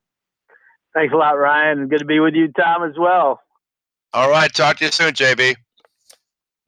[0.95, 1.89] Thanks a lot, Ryan.
[1.89, 3.41] Good to be with you, Tom, as well.
[4.13, 5.55] All right, talk to you soon, JB.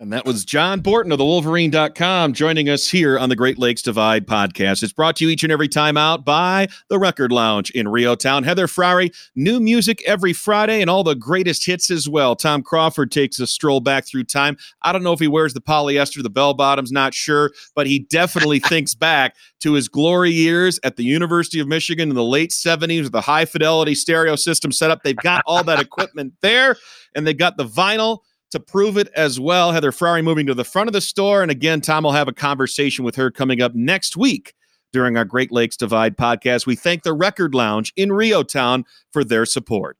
[0.01, 3.83] And that was John Borton of the Wolverine.com joining us here on the Great Lakes
[3.83, 4.83] Divide podcast.
[4.83, 8.15] It's brought to you each and every time out by the Record Lounge in REO
[8.15, 8.43] Town.
[8.43, 12.35] Heather Frary, new music every Friday and all the greatest hits as well.
[12.35, 14.57] Tom Crawford takes a stroll back through time.
[14.81, 17.99] I don't know if he wears the polyester, the bell bottoms, not sure, but he
[17.99, 22.53] definitely thinks back to his glory years at the University of Michigan in the late
[22.53, 25.03] 70s with the high fidelity stereo system set up.
[25.03, 26.77] They've got all that equipment there,
[27.15, 29.73] and they got the vinyl to prove it as well.
[29.73, 31.43] Heather Frary moving to the front of the store.
[31.43, 34.55] And again, Tom will have a conversation with her coming up next week
[34.93, 36.67] during our Great Lakes Divide podcast.
[36.67, 39.97] We thank the Record Lounge in REO Town for their support.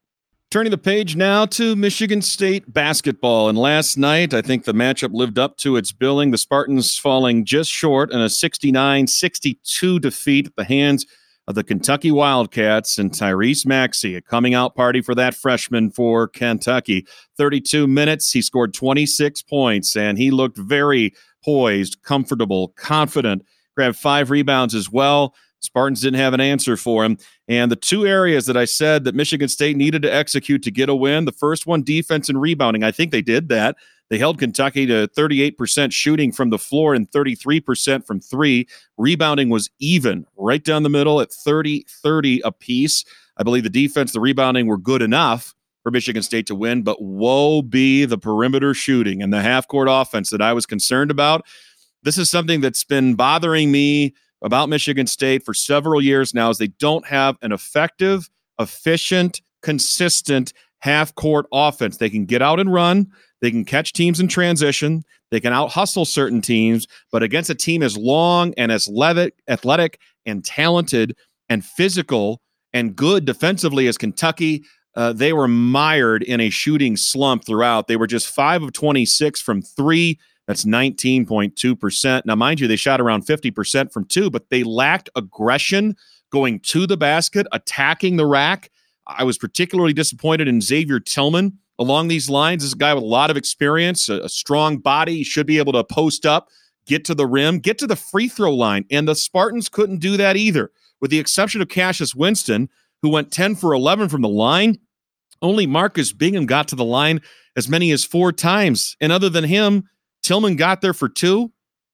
[0.51, 3.49] Turning the page now to Michigan State basketball.
[3.49, 6.33] And last night, I think the matchup lived up to its billing.
[6.33, 11.07] The Spartans falling just short in a 69 62 defeat at the hands
[11.51, 16.29] of the Kentucky Wildcats and Tyrese Maxey, a coming out party for that freshman for
[16.29, 17.07] Kentucky.
[17.37, 21.13] 32 minutes, he scored 26 points, and he looked very
[21.45, 23.45] poised, comfortable, confident.
[23.77, 25.35] Grabbed five rebounds as well.
[25.59, 27.19] Spartans didn't have an answer for him.
[27.49, 30.89] And the two areas that I said that Michigan State needed to execute to get
[30.89, 32.85] a win the first one, defense and rebounding.
[32.85, 33.77] I think they did that.
[34.11, 38.67] They held Kentucky to 38% shooting from the floor and 33% from three.
[38.99, 43.05] Rebounding was even right down the middle at 30 30 apiece.
[43.37, 47.01] I believe the defense, the rebounding were good enough for Michigan State to win, but
[47.01, 51.47] woe be the perimeter shooting and the half court offense that I was concerned about.
[52.03, 56.59] This is something that's been bothering me about Michigan State for several years now is
[56.59, 61.99] they don't have an effective efficient, consistent half court offense.
[61.99, 63.11] They can get out and run.
[63.41, 65.05] They can catch teams in transition.
[65.31, 68.89] They can out hustle certain teams, but against a team as long and as
[69.49, 71.17] athletic and talented
[71.49, 72.41] and physical
[72.73, 74.65] and good defensively as Kentucky,
[74.97, 77.87] uh, they were mired in a shooting slump throughout.
[77.87, 80.19] They were just five of 26 from three.
[80.47, 82.27] That's 19.2%.
[82.27, 85.97] Now, mind you, they shot around 50% from two, but they lacked aggression
[86.33, 88.71] going to the basket, attacking the rack.
[89.17, 92.63] I was particularly disappointed in Xavier Tillman along these lines.
[92.63, 95.17] This is a guy with a lot of experience, a, a strong body.
[95.17, 96.49] He should be able to post up,
[96.87, 98.85] get to the rim, get to the free throw line.
[98.91, 100.71] And the Spartans couldn't do that either,
[101.01, 102.69] with the exception of Cassius Winston,
[103.03, 104.79] who went 10 for 11 from the line.
[105.43, 107.21] Only Marcus Bingham got to the line
[107.57, 108.97] as many as four times.
[109.01, 109.89] And other than him,
[110.23, 111.51] Tillman got there for two,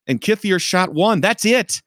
[0.07, 1.21] and Kithier shot one.
[1.21, 1.81] That's it.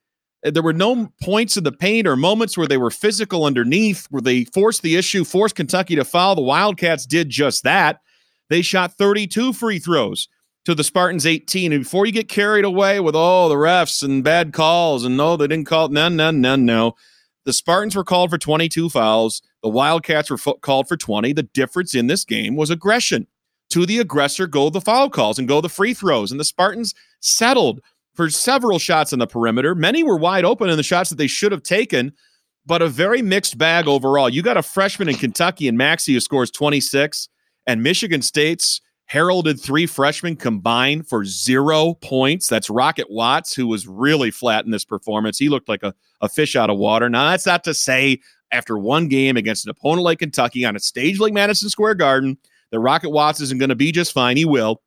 [0.46, 4.08] Uh, There were no points in the paint or moments where they were physical underneath,
[4.10, 6.36] where they forced the issue, forced Kentucky to foul.
[6.36, 8.02] The Wildcats did just that.
[8.50, 10.28] They shot 32 free throws
[10.66, 11.72] to the Spartans 18.
[11.72, 15.38] And before you get carried away with, oh, the refs and bad calls, and no,
[15.38, 16.96] they didn't call it, no, no, no, no.
[17.46, 19.42] The Spartans were called for 22 fouls.
[19.64, 21.34] The Wildcats were fo- called for 20.
[21.34, 23.28] The difference in this game was aggression.
[23.72, 26.32] To the aggressor go the foul calls and go the free throws.
[26.32, 27.82] And the Spartans settled
[28.20, 29.74] for several shots on the perimeter.
[29.74, 32.12] Many were wide open in the shots that they should have taken,
[32.66, 34.28] but a very mixed bag overall.
[34.28, 37.30] You got a freshman in Kentucky and Maxey who scores 26,
[37.66, 42.50] and Michigan State's heralded three freshmen combined for zero points.
[42.50, 45.38] That's Rocket Watts, who was really flat in this performance.
[45.38, 47.08] He looked like a, a fish out of water.
[47.08, 48.20] Now, that's not to say
[48.52, 52.38] after one game against an opponent like Kentucky on a stage like Madison Square Garden
[52.72, 54.36] that Rocket Watts isn't going to be just fine.
[54.36, 54.82] He will.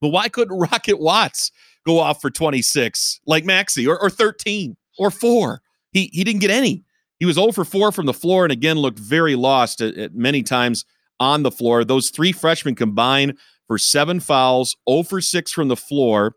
[0.00, 1.50] But why couldn't Rocket Watts
[1.86, 5.62] go off for 26 like Maxey or, or 13 or four?
[5.92, 6.84] He he didn't get any.
[7.18, 10.14] He was 0 for 4 from the floor and again looked very lost at, at
[10.14, 10.84] many times
[11.20, 11.84] on the floor.
[11.84, 13.36] Those three freshmen combined
[13.66, 16.34] for seven fouls, 0 for 6 from the floor.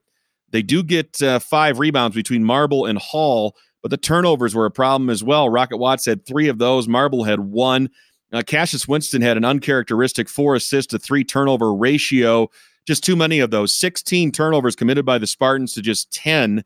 [0.52, 4.72] They do get uh, five rebounds between Marble and Hall, but the turnovers were a
[4.72, 5.50] problem as well.
[5.50, 7.90] Rocket Watts had three of those, Marble had one.
[8.34, 12.50] Uh, Cassius Winston had an uncharacteristic four assist to three turnover ratio.
[12.88, 13.76] Just too many of those.
[13.76, 16.64] 16 turnovers committed by the Spartans to just 10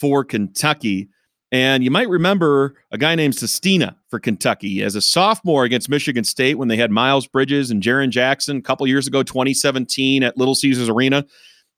[0.00, 1.08] for Kentucky.
[1.50, 6.24] And you might remember a guy named Sestina for Kentucky as a sophomore against Michigan
[6.24, 10.36] State when they had Miles Bridges and Jaren Jackson a couple years ago, 2017 at
[10.36, 11.24] Little Caesars Arena.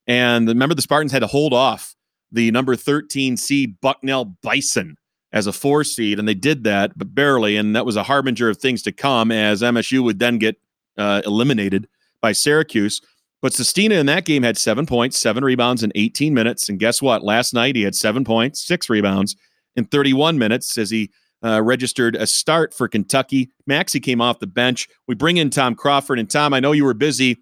[0.07, 1.95] And remember, the Spartans had to hold off
[2.33, 4.97] the number 13 seed Bucknell Bison
[5.33, 7.57] as a four seed, and they did that, but barely.
[7.57, 10.57] And that was a harbinger of things to come as MSU would then get
[10.99, 11.89] uh, eliminated
[12.21, 13.01] by Syracuse.
[13.43, 16.69] But Sestina in that game had seven points, seven rebounds in 18 minutes.
[16.69, 17.23] And guess what?
[17.23, 19.35] Last night he had seven points, six rebounds
[19.77, 21.11] in 31 minutes as he
[21.43, 23.51] uh, registered a start for Kentucky.
[23.67, 24.89] Maxey came off the bench.
[25.09, 26.19] We bring in Tom Crawford.
[26.19, 27.39] And Tom, I know you were busy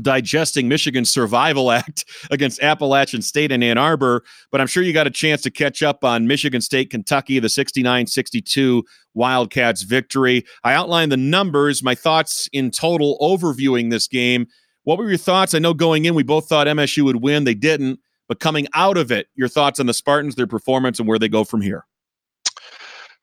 [0.00, 5.06] digesting Michigan's survival act against Appalachian State in Ann Arbor, but I'm sure you got
[5.06, 10.44] a chance to catch up on Michigan State, Kentucky, the 69 62 Wildcats victory.
[10.64, 14.46] I outlined the numbers, my thoughts in total overviewing this game.
[14.86, 15.52] What were your thoughts?
[15.52, 17.42] I know going in, we both thought MSU would win.
[17.42, 17.98] They didn't.
[18.28, 21.28] But coming out of it, your thoughts on the Spartans, their performance, and where they
[21.28, 21.84] go from here.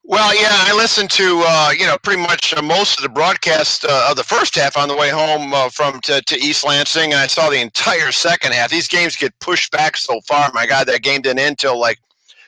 [0.03, 3.85] Well, yeah, I listened to uh, you know pretty much uh, most of the broadcast
[3.85, 7.13] uh, of the first half on the way home uh, from to, to East Lansing,
[7.13, 8.69] and I saw the entire second half.
[8.69, 10.51] These games get pushed back so far.
[10.53, 11.99] My God, that game didn't end till like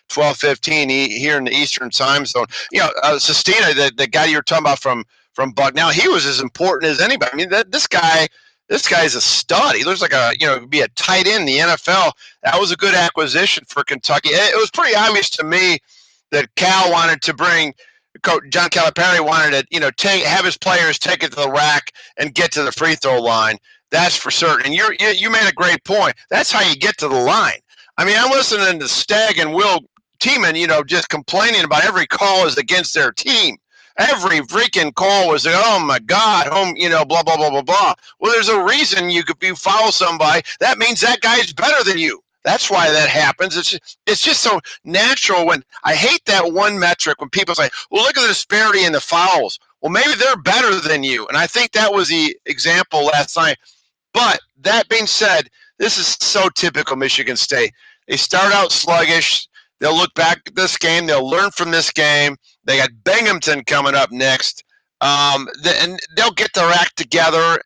[0.09, 2.47] twelve fifteen here in the Eastern Time Zone.
[2.73, 6.09] You know, uh, Sestina, the the guy you were talking about from from Bucknell, he
[6.09, 7.31] was as important as anybody.
[7.31, 8.27] I mean, that this guy.
[8.67, 9.75] This guy's a stud.
[9.75, 12.11] He looks like a you know be a tight end in the NFL.
[12.43, 14.29] That was a good acquisition for Kentucky.
[14.29, 15.79] It, was pretty obvious to me
[16.31, 17.73] that Cal wanted to bring
[18.23, 21.51] Coach John Calipari wanted to, you know, take have his players take it to the
[21.51, 23.57] rack and get to the free throw line.
[23.91, 24.65] That's for certain.
[24.65, 26.15] And you you made a great point.
[26.29, 27.59] That's how you get to the line.
[27.97, 29.79] I mean, I'm listening to Stagg and Will
[30.19, 33.57] Teeman, you know, just complaining about every call is against their team.
[33.97, 37.95] Every freaking call was, oh my God, home, you know, blah blah blah blah blah.
[38.19, 40.43] Well, there's a reason you could you foul somebody.
[40.59, 42.21] That means that guy's better than you.
[42.43, 43.57] That's why that happens.
[43.57, 43.77] It's
[44.07, 45.45] it's just so natural.
[45.47, 48.93] When I hate that one metric when people say, "Well, look at the disparity in
[48.93, 53.05] the fouls." Well, maybe they're better than you, and I think that was the example
[53.05, 53.57] last night.
[54.13, 57.73] But that being said, this is so typical Michigan State.
[58.07, 59.47] They start out sluggish.
[59.79, 61.07] They'll look back at this game.
[61.07, 62.37] They'll learn from this game.
[62.65, 64.63] They got Binghamton coming up next,
[65.01, 67.61] um, th- and they'll get their act together.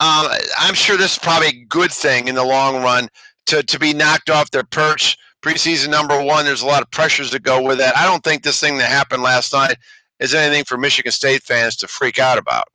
[0.00, 3.08] Uh, I'm sure this is probably a good thing in the long run
[3.46, 5.16] to, to be knocked off their perch.
[5.42, 7.96] Preseason number one, there's a lot of pressures that go with that.
[7.96, 9.76] I don't think this thing that happened last night
[10.20, 12.68] is anything for Michigan State fans to freak out about.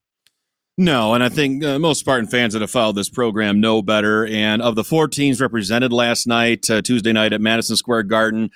[0.77, 4.27] No, and I think uh, most Spartan fans that have followed this program know better.
[4.27, 8.51] And of the four teams represented last night, uh, Tuesday night at Madison Square Garden,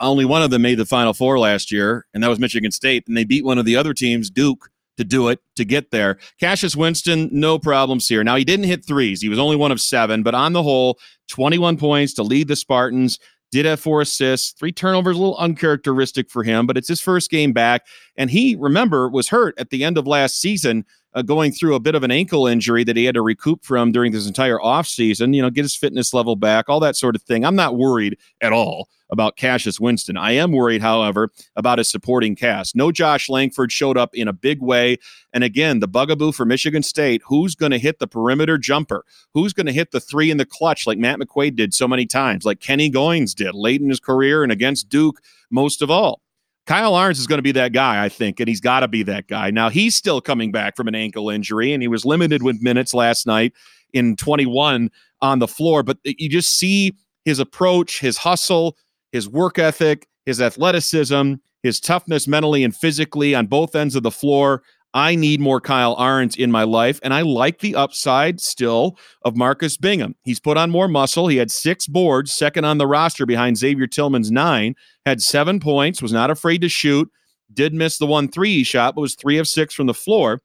[0.00, 3.04] only one of them made the Final Four last year, and that was Michigan State.
[3.06, 6.18] And they beat one of the other teams, Duke, to do it, to get there.
[6.40, 8.24] Cassius Winston, no problems here.
[8.24, 9.20] Now, he didn't hit threes.
[9.20, 12.56] He was only one of seven, but on the whole, 21 points to lead the
[12.56, 13.18] Spartans.
[13.52, 17.30] Did have four assists, three turnovers, a little uncharacteristic for him, but it's his first
[17.30, 17.86] game back.
[18.16, 20.84] And he, remember, was hurt at the end of last season
[21.16, 23.90] uh, going through a bit of an ankle injury that he had to recoup from
[23.90, 27.22] during this entire offseason, you know, get his fitness level back, all that sort of
[27.22, 27.44] thing.
[27.44, 30.16] I'm not worried at all about Cassius Winston.
[30.16, 32.76] I am worried, however, about his supporting cast.
[32.76, 34.98] No Josh Langford showed up in a big way.
[35.32, 39.04] And again, the bugaboo for Michigan State who's going to hit the perimeter jumper?
[39.32, 42.04] Who's going to hit the three in the clutch like Matt McQuaid did so many
[42.04, 46.20] times, like Kenny Goins did late in his career and against Duke most of all?
[46.66, 49.04] Kyle Ahrens is going to be that guy, I think, and he's got to be
[49.04, 49.50] that guy.
[49.50, 52.92] Now, he's still coming back from an ankle injury, and he was limited with minutes
[52.92, 53.52] last night
[53.92, 54.90] in 21
[55.22, 55.84] on the floor.
[55.84, 58.76] But you just see his approach, his hustle,
[59.12, 64.10] his work ethic, his athleticism, his toughness mentally and physically on both ends of the
[64.10, 64.62] floor.
[64.96, 69.36] I need more Kyle Ahrens in my life, and I like the upside still of
[69.36, 70.14] Marcus Bingham.
[70.24, 71.28] He's put on more muscle.
[71.28, 74.74] He had six boards, second on the roster behind Xavier Tillman's nine,
[75.04, 77.10] had seven points, was not afraid to shoot,
[77.52, 80.40] did miss the one three shot, but was three of six from the floor.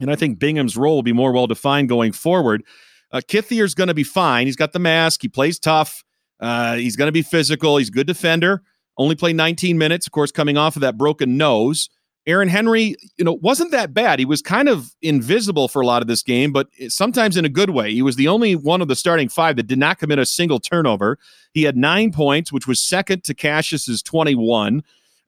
[0.00, 2.64] And I think Bingham's role will be more well defined going forward.
[3.12, 4.46] Uh, Kithier's going to be fine.
[4.46, 5.20] He's got the mask.
[5.20, 6.02] He plays tough.
[6.40, 7.76] Uh, he's going to be physical.
[7.76, 8.62] He's a good defender.
[8.96, 11.90] Only played 19 minutes, of course, coming off of that broken nose.
[12.26, 14.20] Aaron Henry, you know, wasn't that bad.
[14.20, 17.48] He was kind of invisible for a lot of this game, but sometimes in a
[17.48, 17.92] good way.
[17.92, 20.60] He was the only one of the starting five that did not commit a single
[20.60, 21.18] turnover.
[21.52, 24.84] He had nine points, which was second to Cassius's 21.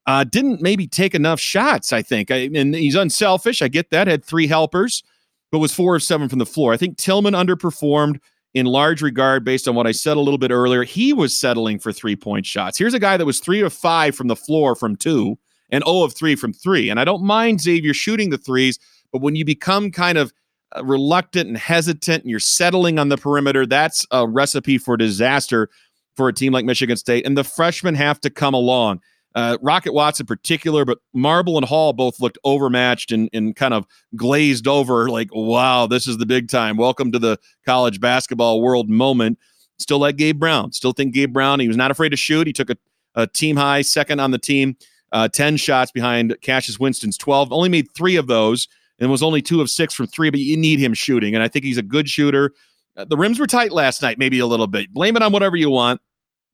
[0.07, 2.31] Uh, didn't maybe take enough shots, I think.
[2.31, 3.61] I, and he's unselfish.
[3.61, 4.07] I get that.
[4.07, 5.03] Had three helpers,
[5.51, 6.73] but was four of seven from the floor.
[6.73, 8.21] I think Tillman underperformed
[8.53, 10.85] in large regard based on what I said a little bit earlier.
[10.85, 12.79] He was settling for three point shots.
[12.79, 15.39] Here's a guy that was three of five from the floor from two
[15.75, 16.89] and 0 of 3 from 3.
[16.89, 18.79] And I don't mind Xavier shooting the threes,
[19.13, 20.33] but when you become kind of
[20.77, 25.69] uh, reluctant and hesitant and you're settling on the perimeter, that's a recipe for disaster
[26.17, 27.27] for a team like Michigan State.
[27.27, 29.01] And the freshmen have to come along.
[29.35, 33.75] Uh, Rocket Watts in particular, but Marble and Hall both looked overmatched and, and kind
[33.75, 36.77] of glazed over, like, wow, this is the big time.
[36.77, 39.41] Welcome to the college basketball world moment.
[39.81, 40.71] Still like Gabe Brown.
[40.71, 42.47] Still think Gabe Brown, he was not afraid to shoot.
[42.47, 42.77] He took a,
[43.17, 44.77] a team high, second on the team
[45.15, 47.53] uh, 10 shots behind Cassius Winston's 12.
[47.53, 50.57] Only made three of those and was only two of six from three, but you
[50.57, 51.35] need him shooting.
[51.35, 52.53] And I think he's a good shooter.
[52.97, 54.93] Uh, the rims were tight last night, maybe a little bit.
[54.93, 56.01] Blame it on whatever you want,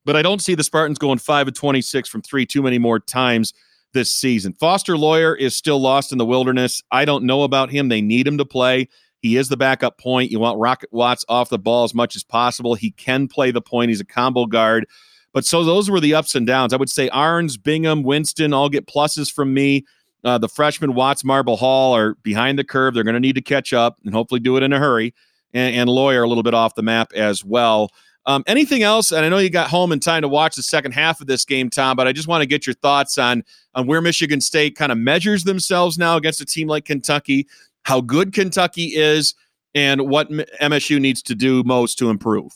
[0.04, 3.00] but I don't see the Spartans going five of 26 from three too many more
[3.00, 3.54] times
[3.94, 4.52] this season.
[4.52, 6.82] Foster Loyer is still lost in the wilderness.
[6.92, 7.88] I don't know about him.
[7.88, 8.88] They need him to play.
[9.22, 10.30] He is the backup point.
[10.30, 12.74] You want Rocket Watts off the ball as much as possible.
[12.74, 13.88] He can play the point.
[13.88, 14.86] He's a combo guard.
[15.32, 16.72] But so those were the ups and downs.
[16.72, 19.84] I would say Ahrens, Bingham, Winston all get pluses from me.
[20.24, 22.94] Uh, the freshman Watts, Marble Hall are behind the curve.
[22.94, 25.14] They're going to need to catch up and hopefully do it in a hurry.
[25.54, 27.90] And, and Loyer a little bit off the map as well.
[28.26, 29.12] Um, anything else?
[29.12, 31.44] And I know you got home in time to watch the second half of this
[31.44, 31.96] game, Tom.
[31.96, 33.42] But I just want to get your thoughts on
[33.74, 37.46] on where Michigan State kind of measures themselves now against a team like Kentucky,
[37.84, 39.34] how good Kentucky is,
[39.74, 42.52] and what MSU needs to do most to improve.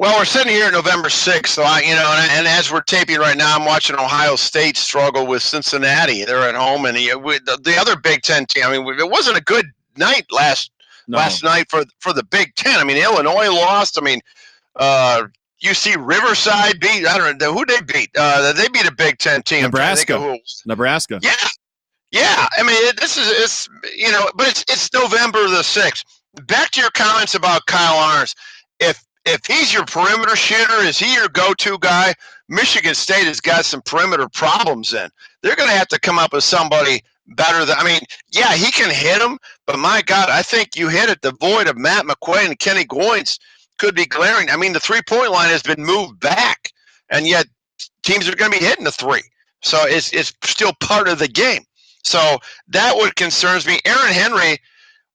[0.00, 2.80] Well, we're sitting here at November 6th, so I, you know, and, and, as we're
[2.80, 6.24] taping right now, I'm watching Ohio State struggle with Cincinnati.
[6.24, 8.64] They're at home, and he, the, the, other Big Ten team.
[8.64, 9.66] I mean, it wasn't a good
[9.98, 10.70] night last
[11.06, 11.18] no.
[11.18, 12.80] last night for for the Big Ten.
[12.80, 13.98] I mean, Illinois lost.
[13.98, 14.20] I mean,
[14.76, 15.24] uh,
[15.62, 17.06] UC Riverside beat.
[17.06, 18.08] I don't know who they beat.
[18.16, 19.64] Uh, they beat a Big Ten team.
[19.64, 20.38] Nebraska.
[20.64, 21.20] Nebraska.
[21.22, 21.34] Yeah,
[22.10, 22.48] yeah.
[22.56, 26.06] I mean, it, this is it's you know, but it's it's November the sixth.
[26.46, 28.34] Back to your comments about Kyle Ahrens.
[28.78, 32.14] If if he's your perimeter shooter, is he your go-to guy?
[32.48, 35.08] Michigan State has got some perimeter problems in.
[35.42, 37.76] They're going to have to come up with somebody better than.
[37.78, 38.00] I mean,
[38.32, 41.22] yeah, he can hit them, but my God, I think you hit it.
[41.22, 43.38] The void of Matt McQuaid and Kenny Goins
[43.78, 44.50] could be glaring.
[44.50, 46.72] I mean, the three-point line has been moved back,
[47.10, 47.46] and yet
[48.02, 49.22] teams are going to be hitting the three.
[49.62, 51.64] So it's it's still part of the game.
[52.02, 53.78] So that what concerns me.
[53.84, 54.58] Aaron Henry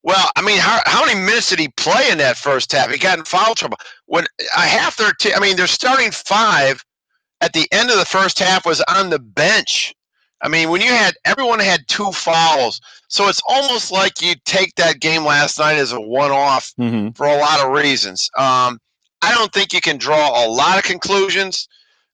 [0.05, 2.91] well, I mean, how, how many minutes did he play in that first half?
[2.91, 3.77] He got in foul trouble.
[4.05, 4.25] When
[4.55, 6.85] a half their team, I mean, they're starting five
[7.41, 9.95] at the end of the first half was on the bench.
[10.43, 14.75] I mean, when you had everyone had two fouls, so it's almost like you take
[14.75, 17.09] that game last night as a one-off mm-hmm.
[17.11, 18.29] for a lot of reasons.
[18.37, 18.79] Um,
[19.23, 21.67] I don't think you can draw a lot of conclusions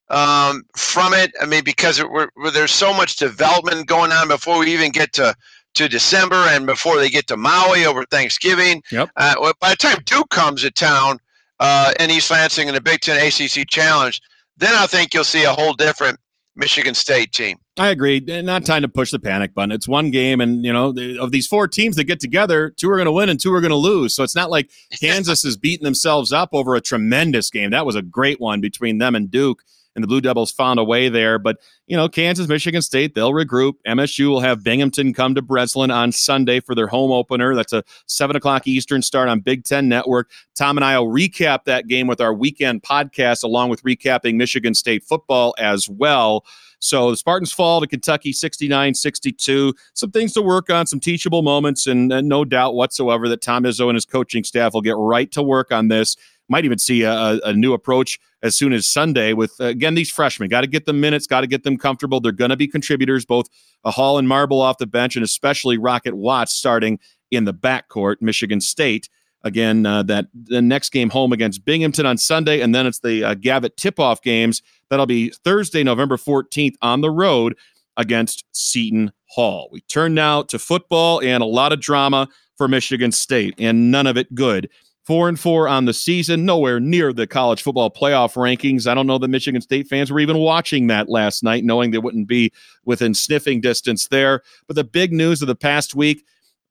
[0.08, 1.32] um, from it.
[1.42, 4.92] I mean, because it, we're, we're- there's so much development going on before we even
[4.92, 5.34] get to
[5.74, 8.82] to December and before they get to Maui over Thanksgiving.
[8.90, 9.10] Yep.
[9.16, 11.18] Uh, by the time Duke comes to town
[11.60, 14.20] uh, in East Lansing in the Big Ten ACC Challenge,
[14.56, 16.18] then I think you'll see a whole different
[16.54, 17.58] Michigan State team.
[17.78, 18.20] I agree.
[18.20, 19.72] Not time to push the panic button.
[19.72, 22.96] It's one game, and you know, of these four teams that get together, two are
[22.96, 24.14] going to win and two are going to lose.
[24.14, 24.70] So it's not like
[25.00, 27.70] Kansas is beating themselves up over a tremendous game.
[27.70, 29.62] That was a great one between them and Duke,
[29.94, 31.38] and the Blue Devils found a way there.
[31.38, 33.74] But you know, Kansas, Michigan State, they'll regroup.
[33.86, 37.54] MSU will have Binghamton come to Breslin on Sunday for their home opener.
[37.54, 40.30] That's a seven o'clock Eastern start on Big Ten Network.
[40.54, 44.74] Tom and I will recap that game with our weekend podcast, along with recapping Michigan
[44.74, 46.44] State football as well.
[46.82, 49.72] So the Spartans fall to Kentucky 69 62.
[49.94, 53.62] Some things to work on, some teachable moments, and, and no doubt whatsoever that Tom
[53.62, 56.16] Izzo and his coaching staff will get right to work on this.
[56.48, 60.10] Might even see a, a- new approach as soon as Sunday with, uh, again, these
[60.10, 60.48] freshmen.
[60.48, 62.20] Got to get them minutes, got to get them comfortable.
[62.20, 63.46] They're going to be contributors, both
[63.84, 66.98] a Hall and Marble off the bench, and especially Rocket Watts starting
[67.30, 69.08] in the backcourt, Michigan State.
[69.44, 73.24] Again, uh, that the next game home against Binghamton on Sunday, and then it's the
[73.24, 74.62] uh, Gavitt tip-off games.
[74.88, 77.56] That'll be Thursday, November 14th on the road
[77.96, 79.68] against Seton Hall.
[79.72, 84.06] We turn now to football and a lot of drama for Michigan State, and none
[84.06, 84.68] of it good.
[85.04, 88.86] Four and four on the season, nowhere near the college football playoff rankings.
[88.86, 91.98] I don't know that Michigan State fans were even watching that last night, knowing they
[91.98, 92.52] wouldn't be
[92.84, 94.42] within sniffing distance there.
[94.68, 96.24] But the big news of the past week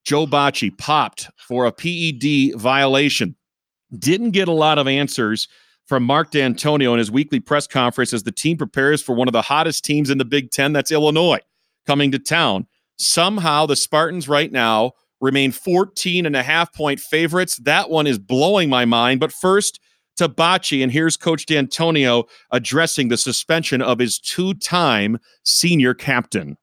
[0.03, 3.36] Joe Bachie popped for a PED violation.
[3.97, 5.47] Didn't get a lot of answers
[5.86, 9.34] from Mark Dantonio in his weekly press conference as the team prepares for one of
[9.34, 10.73] the hottest teams in the Big Ten.
[10.73, 11.41] That's Illinois
[11.86, 12.67] coming to town.
[12.97, 17.57] Somehow the Spartans right now remain 14 and a half point favorites.
[17.57, 19.19] That one is blowing my mind.
[19.19, 19.80] But first
[20.17, 26.57] to and here's Coach Dantonio addressing the suspension of his two time senior captain.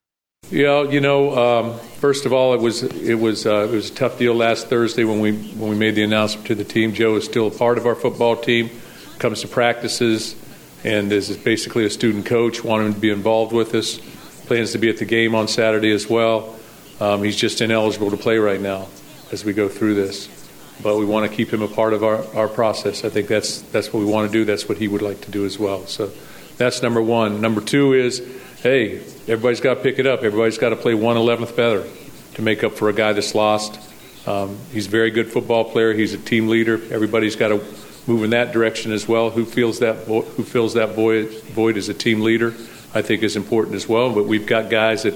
[0.50, 3.94] Yeah, you know, um, first of all, it was it was uh, it was a
[3.94, 6.94] tough deal last Thursday when we when we made the announcement to the team.
[6.94, 8.70] Joe is still a part of our football team,
[9.18, 10.36] comes to practices,
[10.84, 12.62] and is basically a student coach.
[12.62, 13.98] Want him to be involved with us.
[14.46, 16.57] Plans to be at the game on Saturday as well.
[17.01, 18.88] Um, he's just ineligible to play right now
[19.30, 20.28] as we go through this,
[20.82, 23.05] but we want to keep him a part of our, our process.
[23.05, 24.44] I think that's that's what we want to do.
[24.44, 25.86] That's what he would like to do as well.
[25.86, 26.11] So
[26.57, 27.40] that's number one.
[27.40, 28.20] Number two is,
[28.62, 30.24] hey, everybody's got to pick it up.
[30.24, 31.84] Everybody's got to play one eleventh better
[32.34, 33.78] to make up for a guy that's lost.
[34.26, 35.94] Um, he's a very good football player.
[35.94, 36.74] He's a team leader.
[36.92, 37.64] Everybody's got to
[38.07, 39.30] move in that direction as well.
[39.30, 42.49] Who feels that vo- who fills that void void as a team leader,
[42.92, 44.12] I think is important as well.
[44.12, 45.14] But we've got guys that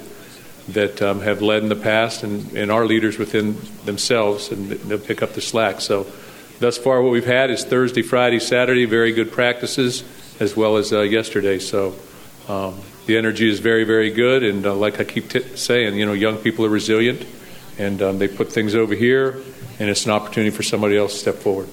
[0.68, 4.98] that um, have led in the past and, and are leaders within themselves, and they'll
[4.98, 5.80] pick up the slack.
[5.80, 6.06] So,
[6.60, 10.04] thus far, what we've had is Thursday, Friday, Saturday, very good practices,
[10.40, 11.58] as well as uh, yesterday.
[11.58, 11.94] So,
[12.48, 16.06] um, the energy is very, very good, and uh, like I keep t- saying, you
[16.06, 17.26] know, young people are resilient,
[17.78, 19.42] and um, they put things over here,
[19.78, 21.68] and it's an opportunity for somebody else to step forward.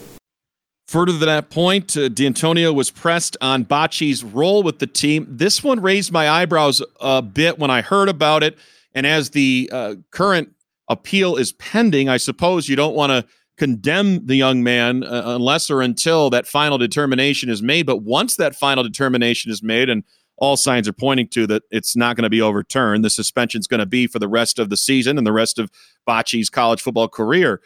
[0.88, 5.28] Further to that point, uh, Dantonio was pressed on Bachie's role with the team.
[5.30, 8.58] This one raised my eyebrows a bit when I heard about it.
[8.94, 10.54] And as the uh, current
[10.88, 13.26] appeal is pending, I suppose you don't want to
[13.58, 17.86] condemn the young man uh, unless or until that final determination is made.
[17.86, 20.04] But once that final determination is made, and
[20.38, 23.68] all signs are pointing to that it's not going to be overturned, the suspension is
[23.68, 25.70] going to be for the rest of the season and the rest of
[26.08, 27.62] Bachie's college football career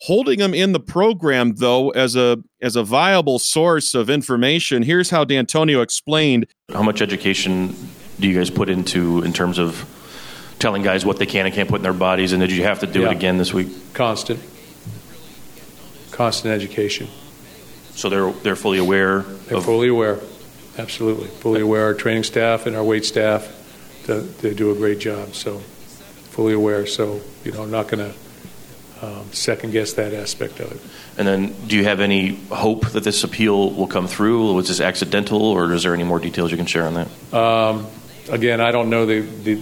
[0.00, 5.10] holding him in the program though as a as a viable source of information here's
[5.10, 7.74] how dantonio explained How much education
[8.20, 9.84] do you guys put into in terms of
[10.58, 12.32] telling guys what they can and can't put in their bodies?
[12.32, 13.10] And did you have to do Yeah.
[13.10, 13.68] it again this week?
[13.94, 14.40] Constant,
[16.10, 17.08] constant education.
[17.94, 20.18] So they're they're fully aware They're of fully aware,
[20.78, 21.84] absolutely, fully aware.
[21.84, 23.48] Our training staff and our weight staff,
[24.06, 25.34] they, they do a great job.
[25.34, 25.58] So,
[26.30, 26.86] fully aware.
[26.86, 28.14] So, you know, I'm not going to
[29.04, 30.80] um, second guess that aspect of it.
[31.18, 34.54] And then, do you have any hope that this appeal will come through?
[34.54, 37.34] Was this accidental, or is there any more details you can share on that?
[37.34, 37.86] Um,
[38.30, 39.60] again, I don't know the, the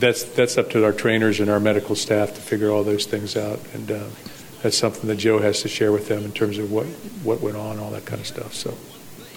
[0.00, 3.36] that's that's up to our trainers and our medical staff to figure all those things
[3.36, 4.04] out, and uh,
[4.62, 6.86] that's something that Joe has to share with them in terms of what
[7.22, 8.54] what went on, all that kind of stuff.
[8.54, 8.76] So,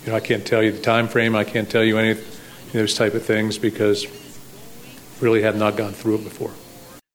[0.03, 1.35] you know, I can't tell you the time frame.
[1.35, 2.37] I can't tell you any of
[2.73, 4.05] those type of things because
[5.21, 6.51] really have not gone through it before.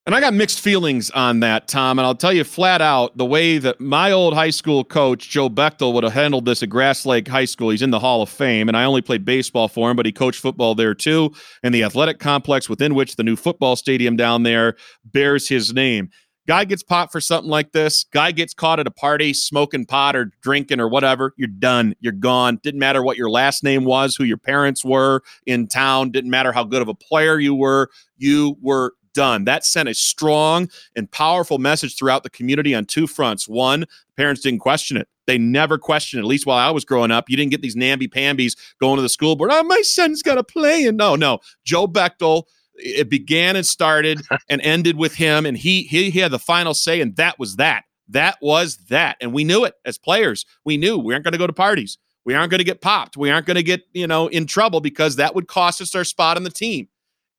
[0.06, 1.98] And I got mixed feelings on that, Tom.
[1.98, 5.50] And I'll tell you flat out the way that my old high school coach, Joe
[5.50, 7.70] Bechtel, would have handled this at Grass Lake High School.
[7.70, 10.12] He's in the Hall of Fame, and I only played baseball for him, but he
[10.12, 11.32] coached football there too.
[11.64, 16.10] And the athletic complex within which the new football stadium down there bears his name.
[16.46, 18.04] Guy gets popped for something like this.
[18.12, 21.32] Guy gets caught at a party smoking pot or drinking or whatever.
[21.36, 21.96] You're done.
[21.98, 22.60] You're gone.
[22.62, 26.12] Didn't matter what your last name was, who your parents were in town.
[26.12, 27.90] Didn't matter how good of a player you were.
[28.16, 29.44] You were done.
[29.44, 33.48] That sent a strong and powerful message throughout the community on two fronts.
[33.48, 33.86] One,
[34.16, 35.08] parents didn't question it.
[35.26, 36.24] They never questioned it.
[36.24, 39.02] At least while I was growing up, you didn't get these namby pambies going to
[39.02, 39.50] the school board.
[39.52, 40.84] Oh, my son's got to play.
[40.84, 41.40] And no, no.
[41.64, 42.44] Joe Bechtel
[42.78, 46.74] it began and started and ended with him and he, he he had the final
[46.74, 50.76] say and that was that that was that and we knew it as players we
[50.76, 51.96] knew we aren't going to go to parties
[52.26, 54.80] we aren't going to get popped we aren't going to get you know in trouble
[54.80, 56.86] because that would cost us our spot on the team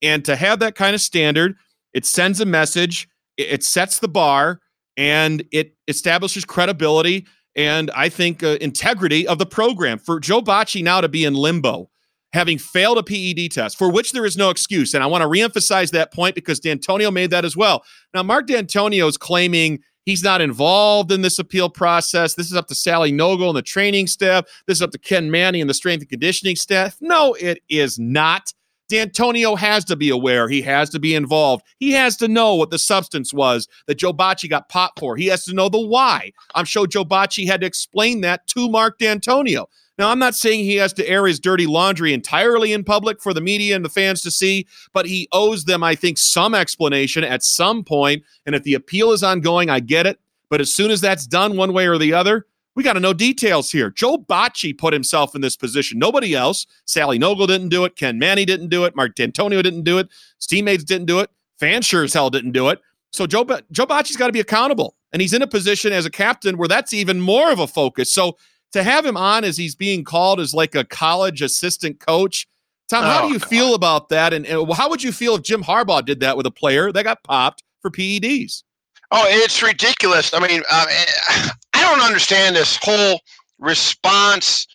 [0.02, 1.56] and to have that kind of standard
[1.94, 4.60] it sends a message it, sets the bar
[4.96, 7.26] and it establishes credibility
[7.56, 11.34] and i think uh, integrity of the program for joe bachie now to be in
[11.34, 11.88] limbo
[12.32, 14.94] having failed a PED test, for which there is no excuse.
[14.94, 17.84] And I want to reemphasize that point because Dantonio made that as well.
[18.14, 22.34] Now, Mark Dantonio is claiming he's not involved in this appeal process.
[22.34, 24.44] This is up to Sally Nogle and the training staff.
[24.66, 26.96] This is up to Ken Mannie and the strength and conditioning staff.
[27.00, 28.52] No, it is not.
[28.90, 30.48] Dantonio has to be aware.
[30.48, 31.64] He has to be involved.
[31.78, 35.16] He has to know what the substance was that Joe Bachie got popped for.
[35.16, 36.32] He has to know the why.
[36.54, 39.66] I'm sure Joe Bachie had to explain that to Mark Dantonio.
[39.98, 43.34] Now, I'm not saying he has to air his dirty laundry entirely in public for
[43.34, 47.24] the media and the fans to see, but he owes them, I think, some explanation
[47.24, 48.22] at some point.
[48.46, 50.20] And if the appeal is ongoing, I get it.
[50.50, 52.46] But as soon as that's done one way or the other,
[52.78, 53.90] we got to know details here.
[53.90, 55.98] Joe Bachie put himself in this position.
[55.98, 56.64] Nobody else.
[56.84, 57.96] Sally Nogle didn't do it.
[57.96, 58.94] Ken Mannie didn't do it.
[58.94, 60.08] Mark Dantonio didn't do it.
[60.38, 61.28] His teammates didn't do it.
[61.58, 62.80] Fan sure as hell didn't do it.
[63.12, 64.94] So Joe, Joe Bachie's got to be accountable.
[65.12, 68.12] And he's in a position as a captain where that's even more of a focus.
[68.12, 68.36] So
[68.70, 72.46] to have him on as he's being called as like a college assistant coach.
[72.88, 73.48] Tom, how Oh, do you God.
[73.48, 74.32] feel about that?
[74.32, 77.02] And, and how would you feel if Jim Harbaugh did that with a player that
[77.02, 78.62] got popped for PEDs?
[79.10, 80.32] Oh, it's ridiculous.
[80.32, 81.48] I mean, um, eh,
[81.78, 83.20] I don't understand this whole
[83.60, 84.66] response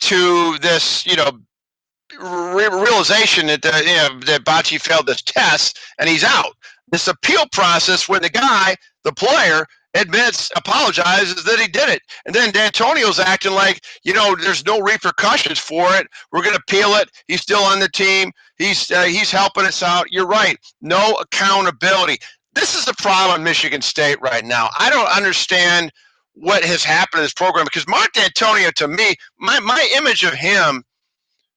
[0.00, 1.30] to this, you know,
[2.20, 4.44] re- realization that uh, you know that
[4.80, 6.52] failed this test and he's out.
[6.92, 12.34] This appeal process when the guy, the player, admits, apologizes that he did it, and
[12.34, 16.06] then Dantonio's acting like you know there's no repercussions for it.
[16.30, 17.10] We're going to appeal it.
[17.26, 18.30] He's still on the team.
[18.58, 20.12] He's uh, he's helping us out.
[20.12, 20.56] You're right.
[20.80, 22.18] No accountability.
[22.54, 24.70] This is the problem in Michigan State right now.
[24.78, 25.92] I don't understand
[26.36, 30.34] what has happened in this program because Mark Dantonio, to me, my, my image of
[30.34, 30.84] him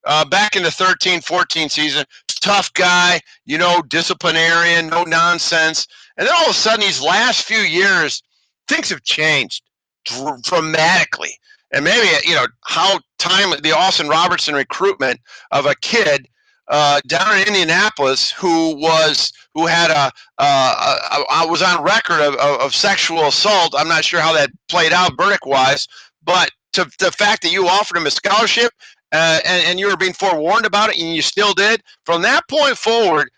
[0.06, 2.04] uh, back in the 13 14 season,
[2.40, 5.86] tough guy, you know, disciplinarian, no nonsense.
[6.16, 8.22] And then all of a sudden, these last few years,
[8.68, 9.62] things have changed
[10.06, 11.32] dr- dramatically.
[11.72, 15.20] And maybe, you know, how time the Austin Robertson recruitment
[15.52, 16.26] of a kid
[16.70, 22.20] uh, down in Indianapolis who was who had a, uh, a, a was on record
[22.20, 23.74] of, of, of sexual assault.
[23.76, 25.88] I'm not sure how that played out verdict wise,
[26.22, 28.72] but to the fact that you offered him a scholarship
[29.12, 32.46] uh, and, and you were being forewarned about it and you still did, from that
[32.48, 33.28] point forward,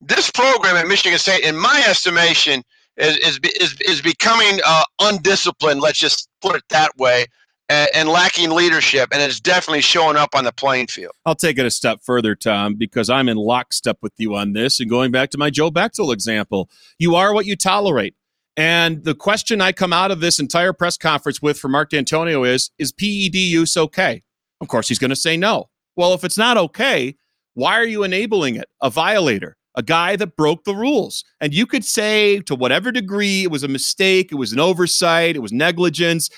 [0.00, 2.62] this program at Michigan State, in my estimation,
[2.96, 5.80] is is is, is becoming uh, undisciplined.
[5.80, 7.26] Let's just put it that way,
[7.68, 11.12] and, and lacking leadership, and it's definitely showing up on the playing field.
[11.26, 14.80] I'll take it a step further, Tom, because I'm in lockstep with you on this.
[14.80, 18.14] And going back to my Joe Bechtel example, you are what you tolerate.
[18.56, 22.46] And the question I come out of this entire press conference with for Mark Dantonio
[22.46, 24.22] is Is PED use okay?
[24.60, 25.68] Of course, he's going to say no.
[25.94, 27.16] Well, if it's not okay,
[27.54, 28.66] why are you enabling it?
[28.82, 31.24] A violator, a guy that broke the rules.
[31.40, 35.36] And you could say to whatever degree it was a mistake, it was an oversight,
[35.36, 36.28] it was negligence.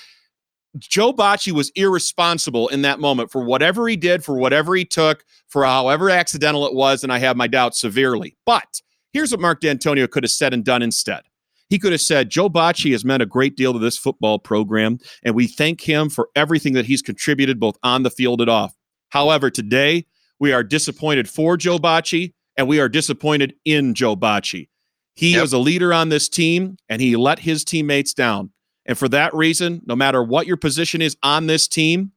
[0.77, 5.23] Joe Bachie was irresponsible in that moment for whatever he did, for whatever he took,
[5.49, 8.37] for however accidental it was, and I have my doubts severely.
[8.45, 11.23] But here's what Mark Dantonio could have said and done instead.
[11.69, 14.99] He could have said, Joe Bachie has meant a great deal to this football program,
[15.23, 18.73] and we thank him for everything that he's contributed both on the field and off.
[19.09, 20.05] However, today
[20.39, 24.67] we are disappointed for Joe Bachie, and we are disappointed in Joe Bachie.
[25.15, 25.41] He Yep.
[25.41, 28.51] was a leader on this team, and he let his teammates down.
[28.91, 32.11] And for that reason, no matter what your position is on this team,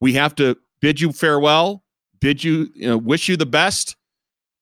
[0.00, 1.84] we have to bid you farewell,
[2.18, 3.94] bid you, you know, wish you the best.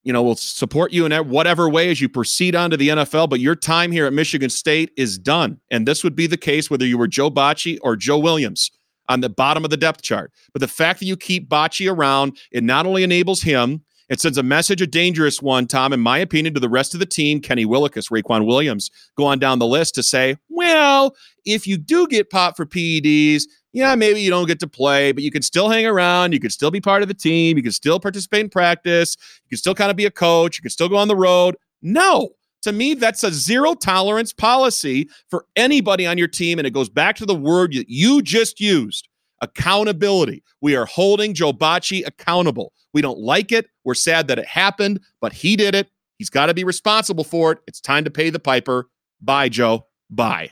[0.03, 3.31] You know, we'll support you in whatever way as you proceed on to the NFL,
[3.31, 5.61] but your time here at Michigan State is done.
[5.70, 8.72] And this would be the case whether you were Joe Bachie or Joe Williams
[9.09, 10.33] on the bottom of the depth chart.
[10.53, 14.37] But the fact that you keep Bachie around, it not only enables him, it sends
[14.37, 17.41] a message, a dangerous one, Tom, in my opinion, to the rest of the team,
[17.41, 22.09] Kenny Willekes, Raequan Williams, go on down the list to say, well, if you do
[22.09, 25.69] get popped for PEDs, yeah, maybe you don't get to play, but you can still
[25.69, 26.33] hang around.
[26.33, 27.57] You can still be part of the team.
[27.57, 29.17] You can still participate in practice.
[29.45, 30.59] You can still kind of be a coach.
[30.59, 31.57] You can still go on the road.
[31.81, 32.31] No,
[32.63, 36.59] To me, that's a zero tolerance policy for anybody on your team.
[36.59, 39.09] And it goes back to the word that you just used
[39.41, 40.43] accountability.
[40.61, 42.72] We are holding Joe Bachie accountable.
[42.93, 43.66] We don't like it.
[43.84, 45.88] We're sad that it happened, but he did it.
[46.18, 47.59] He's got to be responsible for it.
[47.66, 48.88] It's time to pay the piper.
[49.20, 49.86] Bye, Joe.
[50.11, 50.51] Bye.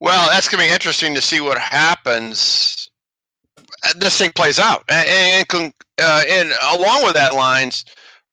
[0.00, 2.88] Well, that's going to be interesting to see what happens.
[3.84, 7.84] uh, This thing plays out, and, and, uh, and along with that lines,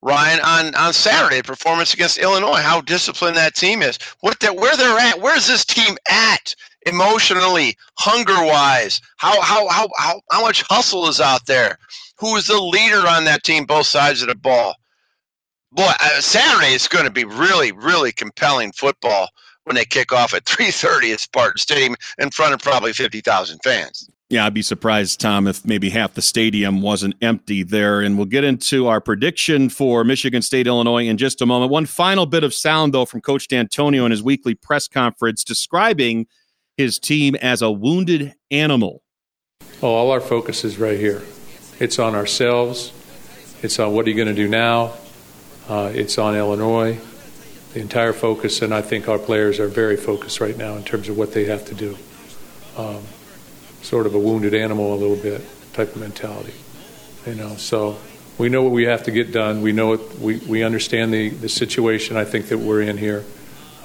[0.01, 4.78] Ryan on on Saturday performance against Illinois, how disciplined that team is, what they where
[4.78, 6.53] they're at, where's this team at
[6.86, 11.78] emotionally, hunger wise, how how how how how much hustle is out there,
[12.18, 14.76] who is the leader on that team, both sides of the ball.
[15.72, 19.30] Boy, uh, Saturday is going to be really really compelling football
[19.66, 24.10] when they kick off at 3:30 at Spartan Stadium in front of probably 50,000 fans.
[24.30, 28.02] Yeah, I'd be surprised, Tom, if maybe half the stadium wasn't empty there.
[28.02, 31.72] And we'll get into our prediction for Michigan State, Illinois in just a moment.
[31.72, 36.26] One final bit of sound, though, from Coach Dantonio in his weekly press conference describing
[36.78, 39.01] his team as a wounded animal.
[39.82, 41.21] Oh, all our focus is right here.
[41.80, 42.91] It's on ourselves.
[43.61, 44.93] It's on what are you going to do now.
[45.67, 46.99] Uh, it's on Illinois.
[47.73, 51.09] The entire focus, and I think our players are very focused right now in terms
[51.09, 51.97] of what they have to do.
[52.78, 53.03] Um,
[53.82, 55.41] sort of a wounded animal, a little bit
[55.73, 56.53] type of mentality,
[57.26, 57.55] you know.
[57.55, 57.97] So
[58.38, 59.61] we know what we have to get done.
[59.61, 60.19] We know it.
[60.19, 62.15] We we understand the the situation.
[62.15, 63.26] I think that we're in here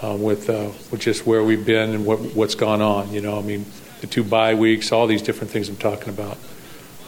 [0.02, 3.12] uh, with uh, with just where we've been and what what's gone on.
[3.12, 3.66] You know, I mean,
[4.00, 6.38] the two bye weeks, all these different things I'm talking about.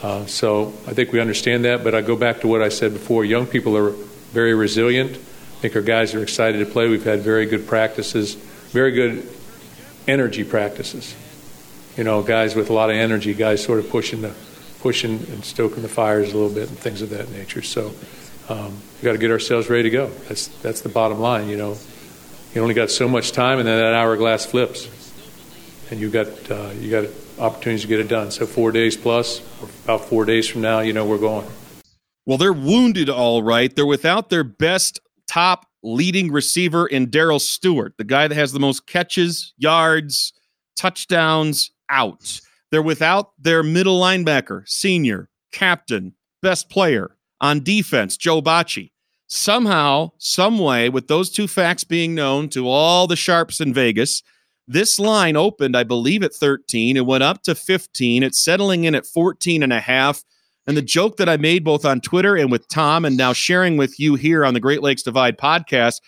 [0.02, 1.84] Uh, so I think we understand that.
[1.84, 3.24] But I go back to what I said before.
[3.24, 3.90] Young people are
[4.32, 5.12] very resilient.
[5.12, 6.88] I think our guys are excited to play.
[6.88, 9.28] We've had very good practices, very good
[10.08, 11.14] energy practices.
[11.96, 14.34] You know, guys with a lot of energy, guys sort of pushing the
[14.80, 17.62] pushing and stoking the fires a little bit and things of that nature.
[17.62, 17.92] So
[18.48, 20.08] um, we got to get ourselves ready to go.
[20.28, 21.48] That's that's the bottom line.
[21.48, 21.76] You know,
[22.54, 24.88] you only got so much time, and then that hourglass flips,
[25.90, 28.30] and you got uh, you got opportunities to get it done.
[28.30, 29.40] So four days plus,
[29.84, 31.46] about four days from now, you know, we're going.
[32.26, 33.74] Well, they're wounded, all right.
[33.74, 38.60] They're without their best top leading receiver in Darrell Stewart, the guy that has the
[38.60, 40.32] most catches, yards,
[40.76, 42.40] touchdowns out.
[42.70, 48.91] They're without their middle linebacker, senior, captain, best player on defense, Joe Bachie.
[49.34, 54.22] Somehow, some way, with those two facts being known to all the sharps in Vegas,
[54.68, 56.98] this line opened, I believe, at 13.
[56.98, 58.24] It went up to 15.
[58.24, 60.22] It's settling in at 14 and a half.
[60.66, 63.78] And the joke that I made both on Twitter and with Tom, and now sharing
[63.78, 66.02] with you here on the Great Lakes Divide podcast,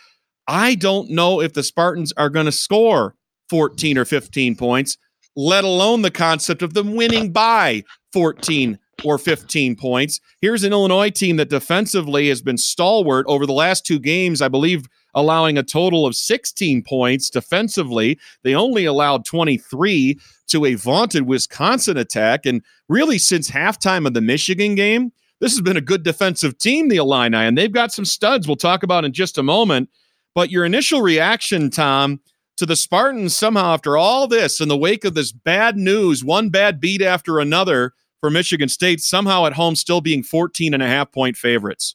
[0.47, 3.15] I don't know if the Spartans are going to score
[3.49, 4.99] 14 or 15 points,
[5.35, 10.21] let alone the concept of them winning by 14 or 15 points.
[10.41, 14.49] Here's an Illinois team that defensively has been stalwart over the last two games, I
[14.49, 18.19] believe, allowing a total of 16 points defensively.
[18.43, 22.47] They only allowed 23 to a vaunted Wisconsin attack.
[22.47, 26.89] And really, since halftime of the Michigan game, this has been a good defensive team,
[26.89, 29.91] the Illini, and they've got some studs we'll talk about in just a moment.
[30.35, 32.21] But your initial reaction, Tom,
[32.57, 36.51] to the Spartans somehow after all this in the wake of this bad news, one
[36.51, 37.93] bad beat after another
[38.25, 41.95] for Michigan State, somehow at home still being 14 and a half point favorites.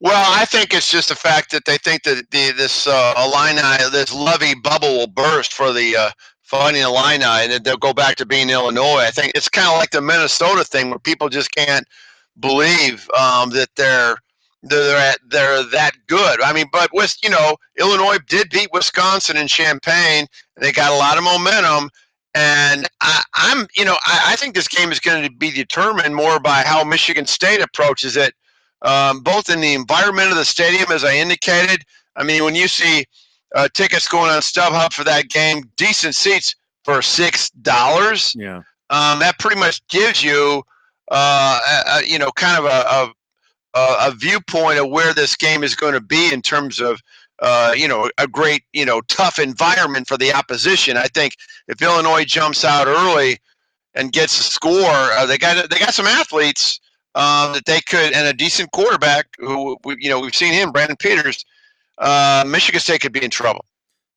[0.00, 3.88] Well, I think it's just the fact that they think that the this uh, Illini,
[3.92, 6.10] this Lovie bubble will burst for the uh,
[6.42, 7.22] Fighting Illini,
[7.54, 9.04] and they'll go back to being Illinois.
[9.06, 11.86] I think it's kind of like the Minnesota thing where people just can't
[12.40, 14.16] believe um, that they're
[14.64, 16.42] they're at, they're that good.
[16.42, 20.26] I mean, but with you know, Illinois did beat Wisconsin in Champaign,
[20.56, 21.88] and they got a lot of momentum.
[22.40, 26.14] And I, I'm, you know, I, I think this game is going to be determined
[26.14, 28.32] more by how Michigan State approaches it,
[28.82, 31.82] um, both in the environment of the stadium, as I indicated.
[32.14, 33.04] I mean, when you see
[33.56, 38.36] uh, tickets going on StubHub for that game, decent seats for six dollars.
[38.38, 38.58] Yeah.
[38.90, 40.62] Um, that pretty much gives you,
[41.10, 43.10] uh, a, a, you know, kind of a,
[43.80, 47.00] a, a viewpoint of where this game is going to be in terms of,
[47.40, 50.96] uh, you know, a great, you know, tough environment for the opposition.
[50.96, 51.36] I think
[51.68, 53.38] if Illinois jumps out early
[53.94, 56.80] and gets a score, uh, they got they got some athletes
[57.14, 60.72] um, that they could, and a decent quarterback who we, you know we've seen him,
[60.72, 61.44] Brandon Peters.
[61.98, 63.64] Uh, Michigan State could be in trouble.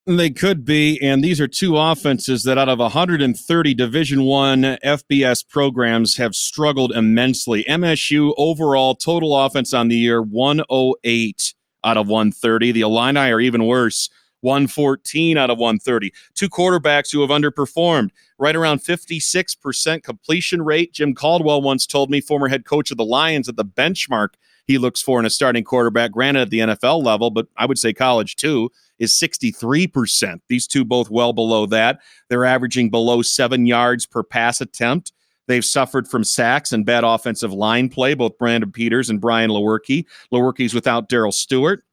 [0.07, 5.47] They could be, and these are two offenses that, out of 130 Division One FBS
[5.47, 7.63] programs, have struggled immensely.
[7.65, 11.53] MSU overall total offense on the year 108
[11.83, 12.71] out of 130.
[12.71, 14.09] The Illini are even worse,
[14.41, 16.13] 114 out of 130.
[16.33, 20.93] Two quarterbacks who have underperformed, right around 56% completion rate.
[20.93, 24.29] Jim Caldwell once told me, former head coach of the Lions, that the benchmark
[24.67, 27.77] he looks for in a starting quarterback, granted at the NFL level, but I would
[27.77, 30.39] say college too, is 63%.
[30.47, 31.99] These two both well below that.
[32.29, 35.11] They're averaging below seven yards per pass attempt.
[35.47, 40.05] They've suffered from sacks and bad offensive line play, both Brandon Peters and Brian Lewerke.
[40.31, 41.83] Lewerke's without Darrell Stewart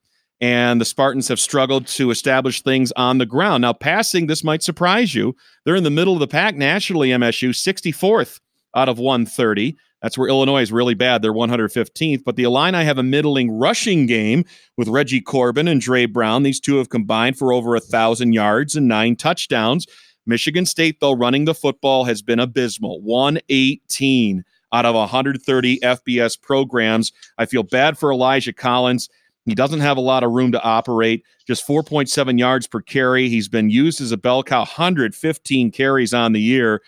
[0.40, 3.62] and the Spartans have struggled to establish things on the ground.
[3.62, 5.34] Now, passing, this might surprise you.
[5.64, 8.40] They're in the middle of the pack nationally, MSU, 64th
[8.74, 9.76] out of 130.
[10.00, 11.22] That's where Illinois is really bad.
[11.22, 12.22] They're 115th.
[12.24, 14.44] But the Illini have a middling rushing game
[14.76, 16.44] with Reggie Corbin and Dre Brown.
[16.44, 19.86] These two have combined for over a 1,000 yards and nine touchdowns.
[20.28, 27.12] Michigan State, though, running the football has been abysmal 118 out of 130 FBS programs.
[27.38, 29.08] I feel bad for Elijah Collins.
[29.46, 33.30] He doesn't have a lot of room to operate, just 4.7 yards per carry.
[33.30, 36.82] He's been used as a bell cow, 115 carries on the year,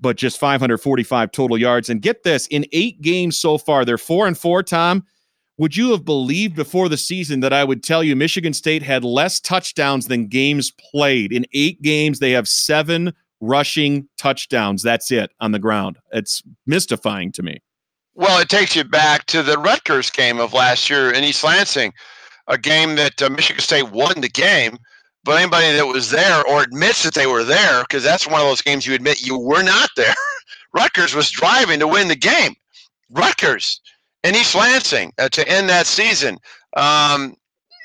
[0.00, 1.90] but just 545 total yards.
[1.90, 5.04] And get this in eight games so far, they're four and four, Tom.
[5.58, 9.04] Would you have believed before the season that I would tell you Michigan State had
[9.04, 11.32] less touchdowns than games played?
[11.32, 14.82] In eight games, they have seven rushing touchdowns.
[14.82, 15.96] That's it on the ground.
[16.12, 17.62] It's mystifying to me.
[18.14, 21.92] Well, it takes you back to the Rutgers game of last year in East Lansing,
[22.48, 24.78] a game that uh, Michigan State won the game.
[25.24, 28.46] But anybody that was there or admits that they were there, because that's one of
[28.46, 30.14] those games you admit you were not there.
[30.74, 32.54] Rutgers was driving to win the game.
[33.10, 33.80] Rutgers
[34.26, 36.38] in East Lansing uh, to end that season.
[36.76, 37.36] Um,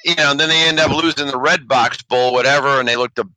[0.04, 3.20] you know, and then they end up losing the Redbox Bowl, whatever, and they looked
[3.20, 3.28] a,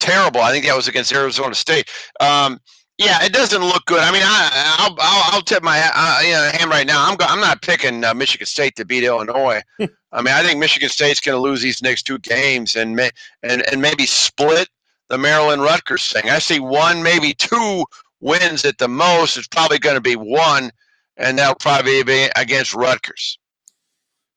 [0.00, 0.40] terrible.
[0.40, 1.88] I think that was against Arizona State.
[2.20, 2.58] Um,
[2.96, 4.00] yeah, it doesn't look good.
[4.00, 7.08] I mean, I, I'll, I'll, I'll tip my uh, you know, hand right now.
[7.08, 9.62] I'm go, I'm not picking uh, Michigan State to beat Illinois.
[10.12, 13.10] I mean, I think Michigan State's going to lose these next two games and may,
[13.42, 14.68] and and maybe split
[15.08, 16.30] the Maryland Rutgers thing.
[16.30, 17.84] I see one, maybe two
[18.20, 19.36] wins at the most.
[19.36, 20.70] It's probably going to be one,
[21.20, 22.00] and that'll probably
[22.36, 23.38] against Rutgers.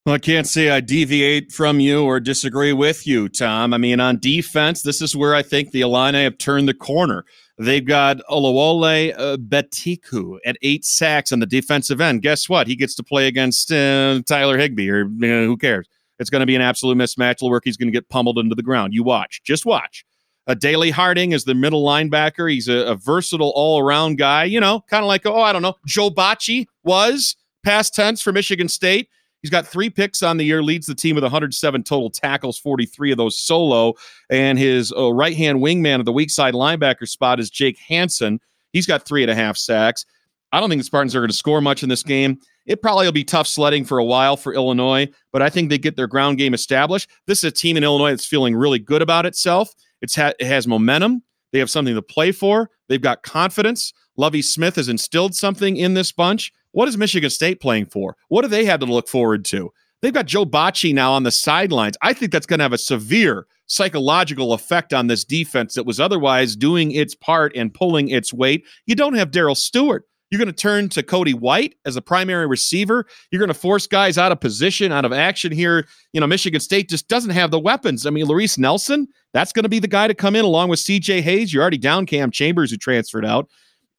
[0.06, 3.74] Well, I can't say I deviate from you or disagree with you, Tom.
[3.74, 7.24] I mean, on defense, this is where I think the Illini have turned the corner.
[7.58, 12.22] They've got Oluwole uh, Betiku at eight sacks on the defensive end.
[12.22, 12.68] Guess what?
[12.68, 15.88] He gets to play against uh, Tyler Higby, or you know, who cares?
[16.20, 17.62] It's going to be an absolute mismatch.
[17.64, 18.94] He's going to get pummeled into the ground.
[18.94, 19.42] You watch.
[19.46, 20.04] Just watch.
[20.48, 22.52] Uh, Dele Harding is the middle linebacker.
[22.52, 25.62] He's a, a versatile all around guy, you know, kind of like, oh, I don't
[25.62, 29.10] know, Joe Bachie was past tense for Michigan State.
[29.42, 33.12] He's got three picks on the year, leads the team with 107 total tackles, 43
[33.12, 33.94] of those solo.
[34.30, 38.40] And his uh, right hand wingman of the weak side linebacker spot is Jake Hansen.
[38.72, 40.06] He's got three and a half sacks.
[40.54, 42.40] I don't think the Spartans are going to score much in this game.
[42.66, 45.78] It probably will be tough sledding for a while for Illinois, but I think they
[45.78, 47.10] get their ground game established.
[47.28, 49.74] This is a team in Illinois that's feeling really good about itself.
[50.02, 51.24] It's ha- it has momentum.
[51.52, 52.70] They have something to play for.
[52.90, 53.94] They've got confidence.
[54.18, 56.52] Lovie Smith has instilled something in this bunch.
[56.72, 58.16] What is Michigan State playing for?
[58.30, 59.72] What do they have to look forward to?
[60.02, 61.96] They've got Joe Bachie now on the sidelines.
[62.02, 66.00] I think that's going to have a severe psychological effect on this defense that was
[66.00, 68.66] otherwise doing its part and pulling its weight.
[68.86, 70.06] You don't have Darrell Stewart.
[70.34, 73.06] You're going to turn to Cody White as a primary receiver.
[73.30, 75.88] You're going to force guys out of position, out of action here.
[76.12, 78.08] You know, Michigan State just doesn't have the weapons.
[78.08, 80.80] I mean, Laress Nelson, that's going to be the guy to come in along with
[80.80, 81.54] CJ Hayes.
[81.54, 83.48] You're already down Cam Chambers, who transferred out.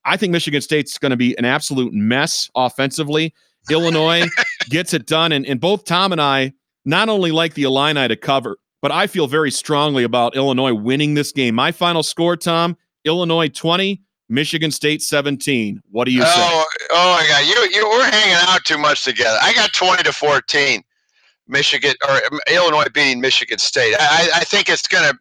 [0.05, 3.33] I think Michigan State's going to be an absolute mess offensively.
[3.71, 4.27] Illinois
[4.71, 5.31] gets it done.
[5.31, 6.53] And, and both Tom and I
[6.85, 11.15] not only like the Illini to cover, but I feel very strongly about Illinois winning
[11.15, 11.55] this game.
[11.55, 15.83] My final score, Tom, Illinois 20, Michigan State 17.
[15.91, 16.87] What do you oh, say?
[16.91, 19.39] Oh my God, you you we're hanging out too much together.
[19.43, 20.83] I got 20 to 14.
[21.49, 23.95] Michigan or um, Illinois beating Michigan State.
[23.99, 25.19] I, I think it's going to,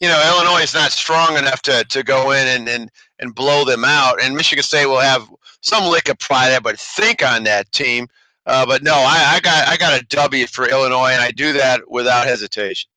[0.00, 3.64] you know, Illinois is not strong enough to, to go in and, and and blow
[3.64, 4.22] them out.
[4.22, 5.28] And Michigan State will have
[5.60, 8.08] some lick of pride, would think, on that team.
[8.46, 11.52] Uh, but no, I, I got I got a W for Illinois, and I do
[11.54, 12.90] that without hesitation.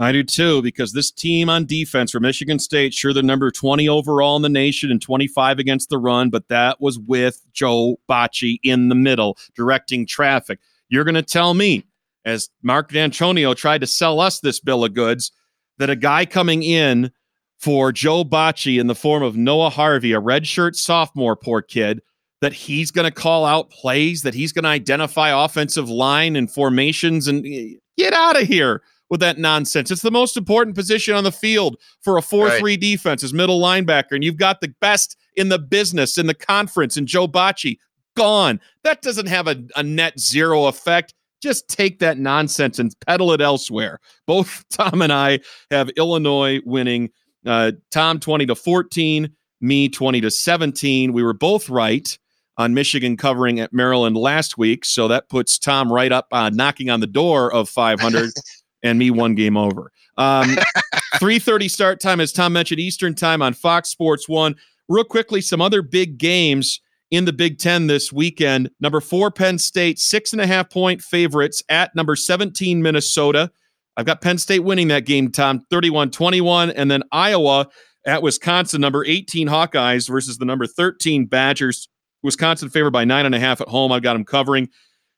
[0.00, 3.86] I do too, because this team on defense for Michigan State, sure, they're number 20
[3.86, 8.58] overall in the nation and 25 against the run, but that was with Joe Bachie
[8.62, 10.58] in the middle, directing traffic.
[10.88, 11.84] You're going to tell me,
[12.24, 15.32] as Mark Dantonio tried to sell us this bill of goods,
[15.76, 17.12] that a guy coming in
[17.58, 22.00] for Joe Bachie in the form of Noah Harvey, a redshirt sophomore, poor kid,
[22.40, 26.50] that he's going to call out plays, that he's going to identify offensive line and
[26.50, 29.90] formations and eh, get out of here with that nonsense.
[29.90, 32.80] It's the most important position on the field for a 4 3 right.
[32.80, 34.12] defense is middle linebacker.
[34.12, 37.78] And you've got the best in the business, in the conference, and Joe Bachie
[38.16, 38.60] gone.
[38.84, 41.14] That doesn't have a, a net zero effect.
[41.42, 43.98] just take that nonsense and peddle it elsewhere.
[44.26, 45.40] Both Tom and I
[45.70, 47.10] have Illinois winning.
[47.44, 49.30] Uh, Tom 20 to 14,
[49.60, 51.12] me 20 to 17.
[51.14, 52.18] We were both right
[52.58, 56.90] on Michigan covering at Maryland last week, so that puts Tom right up uh, knocking
[56.90, 58.30] on the door of 500
[58.82, 59.92] and me one game over.
[60.16, 60.56] Um,
[61.14, 64.54] 3:30 start time, as Tom mentioned, Eastern time on Fox Sports One.
[64.88, 68.70] Real quickly, some other big games in the Big Ten this weekend.
[68.80, 73.50] Number four, Penn State, six and a half point favorites at number 17, Minnesota.
[73.96, 76.70] I've got Penn State winning that game, Tom, 31 21.
[76.70, 77.68] And then Iowa
[78.06, 81.88] at Wisconsin, number 18, Hawkeyes versus the number 13, Badgers.
[82.22, 83.92] Wisconsin favored by nine and a half at home.
[83.92, 84.68] I've got them covering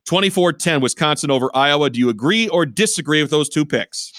[0.06, 1.90] 24 10, Wisconsin over Iowa.
[1.90, 4.12] Do you agree or disagree with those two picks?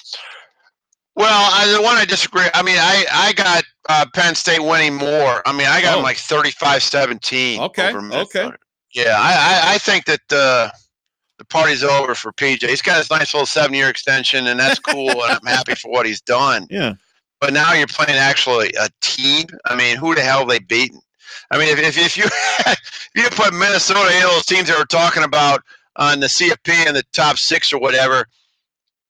[1.15, 2.45] Well, I, the one I disagree.
[2.53, 5.41] I mean, I I got uh, Penn State winning more.
[5.45, 6.01] I mean, I got Oh.
[6.01, 7.59] like 35-17.
[7.59, 8.49] Okay, over okay.
[8.95, 9.33] Yeah, I,
[9.71, 10.69] I I think that uh,
[11.37, 12.67] the party's over for PJ.
[12.67, 15.09] He's got his nice little seven-year extension, and that's cool.
[15.11, 16.67] and I'm happy for what he's done.
[16.71, 16.93] Yeah.
[17.41, 19.45] But now you're playing actually a team.
[19.65, 21.01] I mean, who the hell have they beaten?
[21.51, 22.23] I mean, if, if, if you
[22.65, 25.61] if you put Minnesota, any of those teams that we're talking about
[25.95, 28.25] on the CFP in the top six or whatever,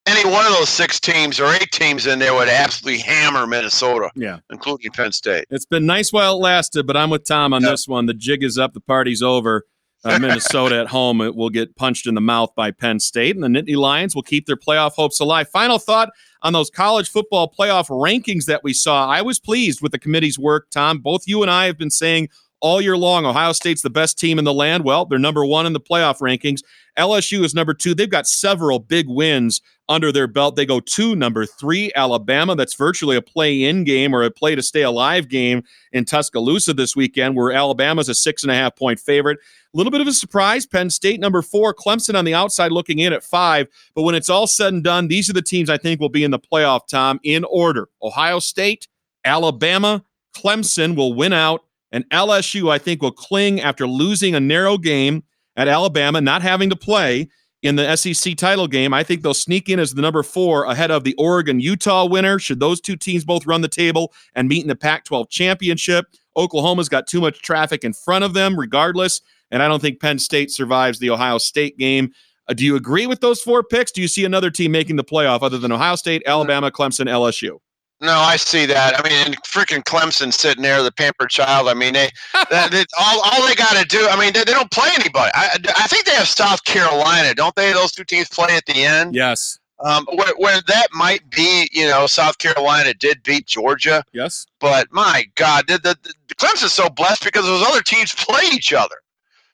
[0.05, 4.11] any one of those six teams or eight teams in there would absolutely hammer Minnesota,
[4.15, 4.39] Yeah.
[4.51, 5.45] including Penn State.
[5.49, 7.71] It's been nice while it lasted, but I'm with Tom on Yep.
[7.71, 8.05] this one.
[8.07, 9.63] The jig is up, the party's over.
[10.06, 13.47] Uh, Minnesota at home will get punched in the mouth by Penn State, and the
[13.47, 15.49] Nittany Lions will keep their playoff hopes alive.
[15.49, 16.10] Final thought
[16.41, 19.08] on those college football playoff rankings that we saw.
[19.08, 20.99] I was pleased with the committee's work, Tom.
[20.99, 22.30] Both you and I have been saying
[22.64, 24.86] all year long Ohio State's the best team in the land.
[24.86, 26.61] Well, they're number one in the playoff rankings.
[26.97, 27.93] LSU is number two.
[27.93, 30.55] They've got several big wins under their belt.
[30.55, 32.55] They go to number three, Alabama.
[32.55, 36.74] That's virtually a play in game or a play to stay alive game in Tuscaloosa
[36.74, 39.39] this weekend, where Alabama's a six and a half point favorite.
[39.74, 40.66] A little bit of a surprise.
[40.66, 41.74] Penn State, number four.
[41.74, 43.68] Clemson on the outside looking in at five.
[43.93, 46.24] But when it's all said and done, these are the teams I think will be
[46.24, 48.88] in the playoff, Tom, in order Ohio State,
[49.26, 54.78] Alabama, Clemson will win out, and LSU, I think, will cling after losing a narrow
[54.80, 55.24] game
[55.56, 57.30] at Alabama, not having to play
[57.62, 58.94] in the SEC title game.
[58.94, 62.39] I think they'll sneak in as the number four ahead of the Oregon Utah winner.
[62.39, 66.06] Should those two teams both run the table and meet in the Pac 12 championship?
[66.36, 69.22] Oklahoma's got too much traffic in front of them, regardless.
[69.52, 72.12] And I don't think Penn State survives the Ohio State game.
[72.48, 73.91] Uh, do you agree with those four picks?
[73.91, 77.60] Do you see another team making the playoff other than Ohio State, Alabama, Clemson, LSU?
[78.04, 78.99] No, I see that.
[78.99, 81.70] I mean, and freaking Clemson sitting there, the pampered child.
[81.70, 82.10] I mean, they,
[82.49, 84.06] that, that, all, all they got to do.
[84.10, 85.32] I mean, they, they don't play anybody.
[85.34, 87.72] I, I think they have South Carolina, don't they?
[87.72, 89.16] Those two teams play at the end.
[89.16, 89.58] Yes.
[89.80, 94.45] Um, where, where that might be, you know, South Carolina did beat Georgia, Yes.
[94.60, 95.97] but my God, the, the,
[96.28, 98.95] the Clemson's so blessed because those other teams play each other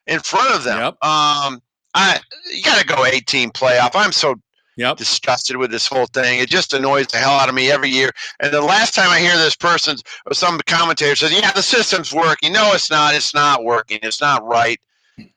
[0.07, 0.77] in front of them.
[0.79, 0.93] Yep.
[1.03, 1.61] Um,
[1.93, 2.19] I
[2.51, 3.91] you got to go 18 playoff.
[3.95, 4.35] I'm so
[4.79, 4.95] Yep.
[4.97, 6.39] disgusted with this whole thing.
[6.39, 8.11] It just annoys the hell out of me every year.
[8.39, 12.13] And the last time I hear this person or some commentator says, "Yeah, the system's
[12.13, 13.13] working." No, it's not.
[13.13, 13.99] It's not working.
[14.03, 14.79] It's not right.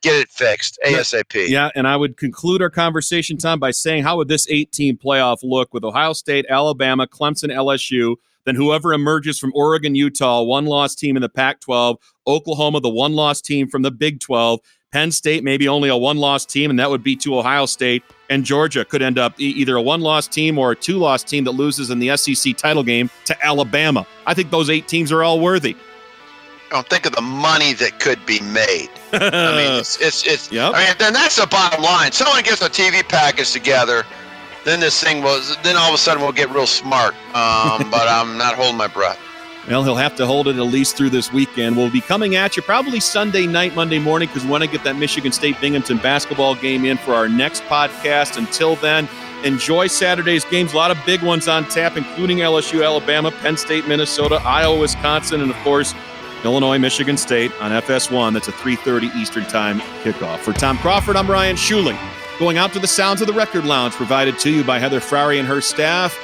[0.01, 1.49] Get it fixed ASAP.
[1.49, 5.38] Yeah, and I would conclude our conversation, Tom, by saying how would this 18 playoff
[5.43, 8.14] look with Ohio State, Alabama, Clemson, LSU,
[8.45, 11.97] then whoever emerges from Oregon, Utah, one loss team in the Pac 12,
[12.28, 14.61] Oklahoma, the one loss team from the Big 12,
[14.93, 18.03] Penn State, maybe only a one loss team, and that would be to Ohio State,
[18.33, 21.45] and Georgia could end up either a one loss team or a two loss team
[21.45, 24.07] that loses in the SEC title game to Alabama.
[24.26, 25.76] I think those eight teams are all worthy.
[26.70, 28.89] I don't think of the money that could be made.
[29.12, 30.72] I mean, it's it's, it's Yep.
[30.74, 32.12] I mean, then that's the bottom line.
[32.12, 34.05] Someone gets a TV package together,
[34.64, 35.55] then this thing was.
[35.62, 37.14] Then all of a sudden we'll get real smart.
[37.35, 39.20] Um, but I'm not holding my breath.
[39.69, 41.77] Well, he'll have to hold it at least through this weekend.
[41.77, 44.83] We'll be coming at you probably Sunday night, Monday morning, because we want to get
[44.83, 48.37] that Michigan State Binghamton basketball game in for our next podcast.
[48.37, 49.09] Until then,
[49.45, 50.73] enjoy Saturday's games.
[50.73, 55.41] A lot of big ones on tap, including LSU, Alabama, Penn State, Minnesota, Iowa, Wisconsin,
[55.41, 55.95] and of course,
[56.43, 58.33] Illinois, Michigan State on FS1.
[58.33, 60.41] That's a 3:30 Eastern Time kickoff.
[60.41, 61.97] For Tom Crawford, I'm Ryan Schuling.
[62.41, 65.39] Going out to the sounds of the Record Lounge, provided to you by Heather Frary
[65.39, 66.19] and her staff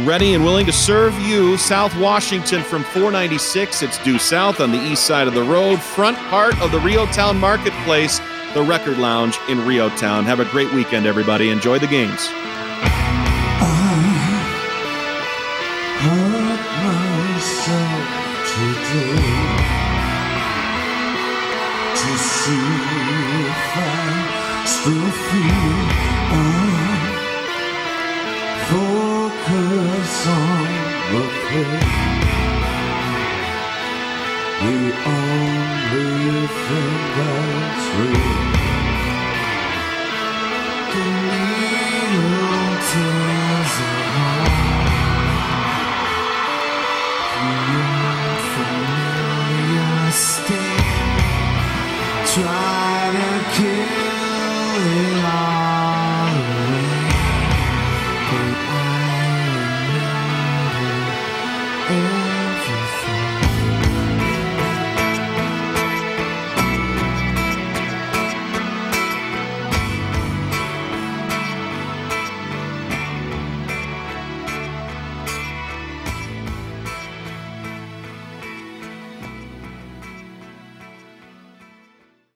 [0.00, 1.56] ready and willing to serve you.
[1.56, 3.82] South Washington from 496.
[3.82, 7.06] It's due south on the east side of the road, front part of the REO
[7.06, 8.20] Town Marketplace,
[8.54, 10.24] the Record Lounge in REO Town.
[10.24, 11.50] Have a great weekend, everybody.
[11.50, 12.28] Enjoy the games.
[18.46, 19.23] I
[31.56, 31.83] away.